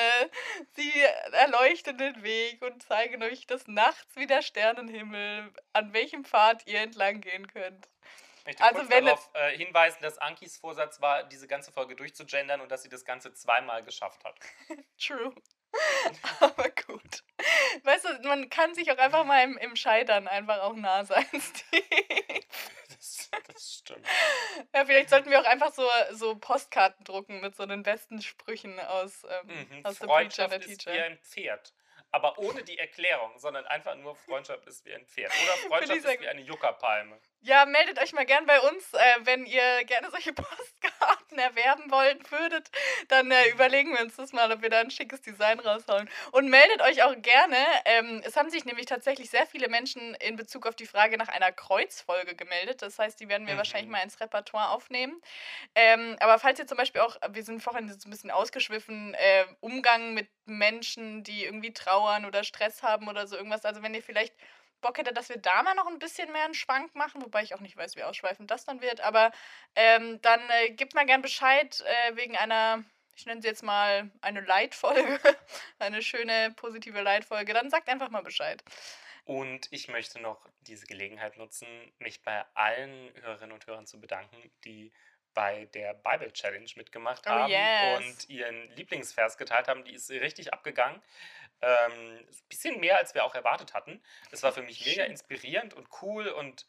[0.76, 0.92] sie
[1.32, 6.82] erleuchten den Weg und zeigen euch des Nachts wie der Sternenhimmel, an welchem Pfad ihr
[6.82, 7.88] entlang gehen könnt.
[8.46, 12.60] Ich möchte Also kurz darauf äh, hinweisen, dass Ankis Vorsatz war, diese ganze Folge durchzugendern
[12.60, 14.36] und dass sie das Ganze zweimal geschafft hat.
[15.02, 15.34] True.
[16.42, 17.24] Aber gut.
[17.84, 21.26] Weißt du, man kann sich auch einfach mal im, im Scheitern einfach auch nah sein,
[21.40, 22.42] Steve.
[22.90, 24.06] Das, das stimmt.
[24.76, 28.80] Ja, vielleicht sollten wir auch einfach so, so Postkarten drucken mit so den besten Sprüchen
[28.80, 29.86] aus, ähm, Mhm.
[29.86, 30.94] aus The Preacher Freundschaft the ist Teacher.
[30.94, 31.74] wie ein Pferd.
[32.12, 35.32] Aber ohne die Erklärung, sondern einfach nur Freundschaft ist wie ein Pferd.
[35.32, 37.20] Oder Freundschaft ist wie eine Juckerpalme.
[37.46, 42.18] Ja, meldet euch mal gern bei uns, äh, wenn ihr gerne solche Postkarten erwerben wollen
[42.32, 42.72] würdet.
[43.10, 46.10] Dann äh, überlegen wir uns das mal, ob wir da ein schickes Design raushauen.
[46.32, 47.58] Und meldet euch auch gerne.
[47.84, 51.28] Ähm, es haben sich nämlich tatsächlich sehr viele Menschen in Bezug auf die Frage nach
[51.28, 52.82] einer Kreuzfolge gemeldet.
[52.82, 53.58] Das heißt, die werden wir Mhm.
[53.58, 55.20] wahrscheinlich mal ins Repertoire aufnehmen.
[55.76, 59.46] Ähm, aber falls ihr zum Beispiel auch, wir sind vorhin so ein bisschen ausgeschwiffen, äh,
[59.60, 63.66] Umgang mit Menschen, die irgendwie trauern oder Stress haben oder so irgendwas.
[63.66, 64.34] Also wenn ihr vielleicht
[64.84, 67.56] Bock hätte, dass wir da mal noch ein bisschen mehr einen Schwank machen, wobei ich
[67.56, 69.02] auch nicht weiß, wie ausschweifend das dann wird.
[69.02, 69.32] Aber
[69.76, 72.84] ähm, dann äh, gebt mal gern Bescheid äh, wegen einer,
[73.16, 75.20] ich nenne sie jetzt mal eine Leitfolge,
[75.80, 77.54] eine schöne positive Leitfolge.
[77.54, 78.64] Dann sagt einfach mal Bescheid.
[79.26, 81.68] Und ich möchte noch diese Gelegenheit nutzen,
[81.98, 84.92] mich bei allen Hörerinnen und Hörern zu bedanken, die
[85.34, 87.98] bei der Bible Challenge mitgemacht Oh, haben yes.
[87.98, 89.84] und ihren Lieblingsvers geteilt haben.
[89.84, 91.02] Die ist richtig abgegangen.
[91.64, 94.04] Ähm, ein bisschen mehr, als wir auch erwartet hatten.
[94.32, 96.68] Es war für mich mega inspirierend und cool und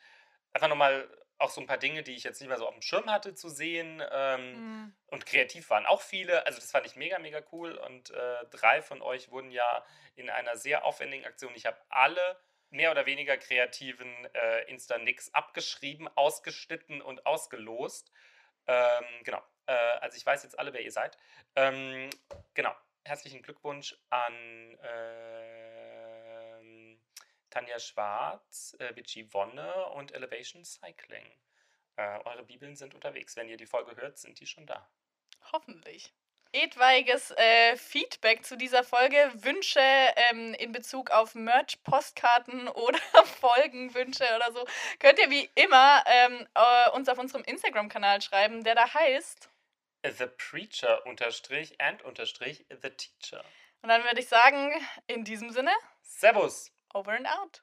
[0.52, 2.80] einfach nochmal auch so ein paar Dinge, die ich jetzt nicht mehr so auf dem
[2.82, 4.00] Schirm hatte, zu sehen.
[4.12, 4.94] Ähm, Hm.
[5.08, 6.46] und kreativ waren auch viele.
[6.46, 7.72] Also das fand ich mega, mega cool.
[7.76, 9.84] Und äh, drei von euch wurden ja
[10.14, 11.52] in einer sehr aufwendigen Aktion.
[11.56, 12.38] Ich habe alle
[12.70, 18.12] mehr oder weniger kreativen äh, Insta-Nix abgeschrieben, ausgeschnitten und ausgelost.
[18.66, 19.42] Ähm, genau.
[19.66, 21.16] Äh, also ich weiß jetzt alle, wer ihr seid.
[21.56, 22.10] Ähm,
[22.54, 22.74] genau.
[23.06, 25.54] Herzlichen Glückwunsch an ähm,
[27.50, 31.30] Tanja Schwarz, äh, Vichy Wonne und Elevation Cycling.
[31.96, 33.36] Äh, eure Bibeln sind unterwegs.
[33.36, 34.88] Wenn ihr die Folge hört, sind die schon da.
[35.52, 36.14] Hoffentlich.
[36.52, 42.98] Etwaiges äh, Feedback zu dieser Folge, Wünsche ähm, in Bezug auf Merch, Postkarten oder
[43.40, 44.64] Folgenwünsche oder so,
[44.98, 49.50] könnt ihr wie immer ähm, äh, uns auf unserem Instagram-Kanal schreiben, der da heißt.
[50.04, 53.42] The Preacher unterstrich and unterstrich The Teacher.
[53.80, 54.70] Und dann würde ich sagen,
[55.06, 56.70] in diesem Sinne, Servus!
[56.92, 57.62] over and out.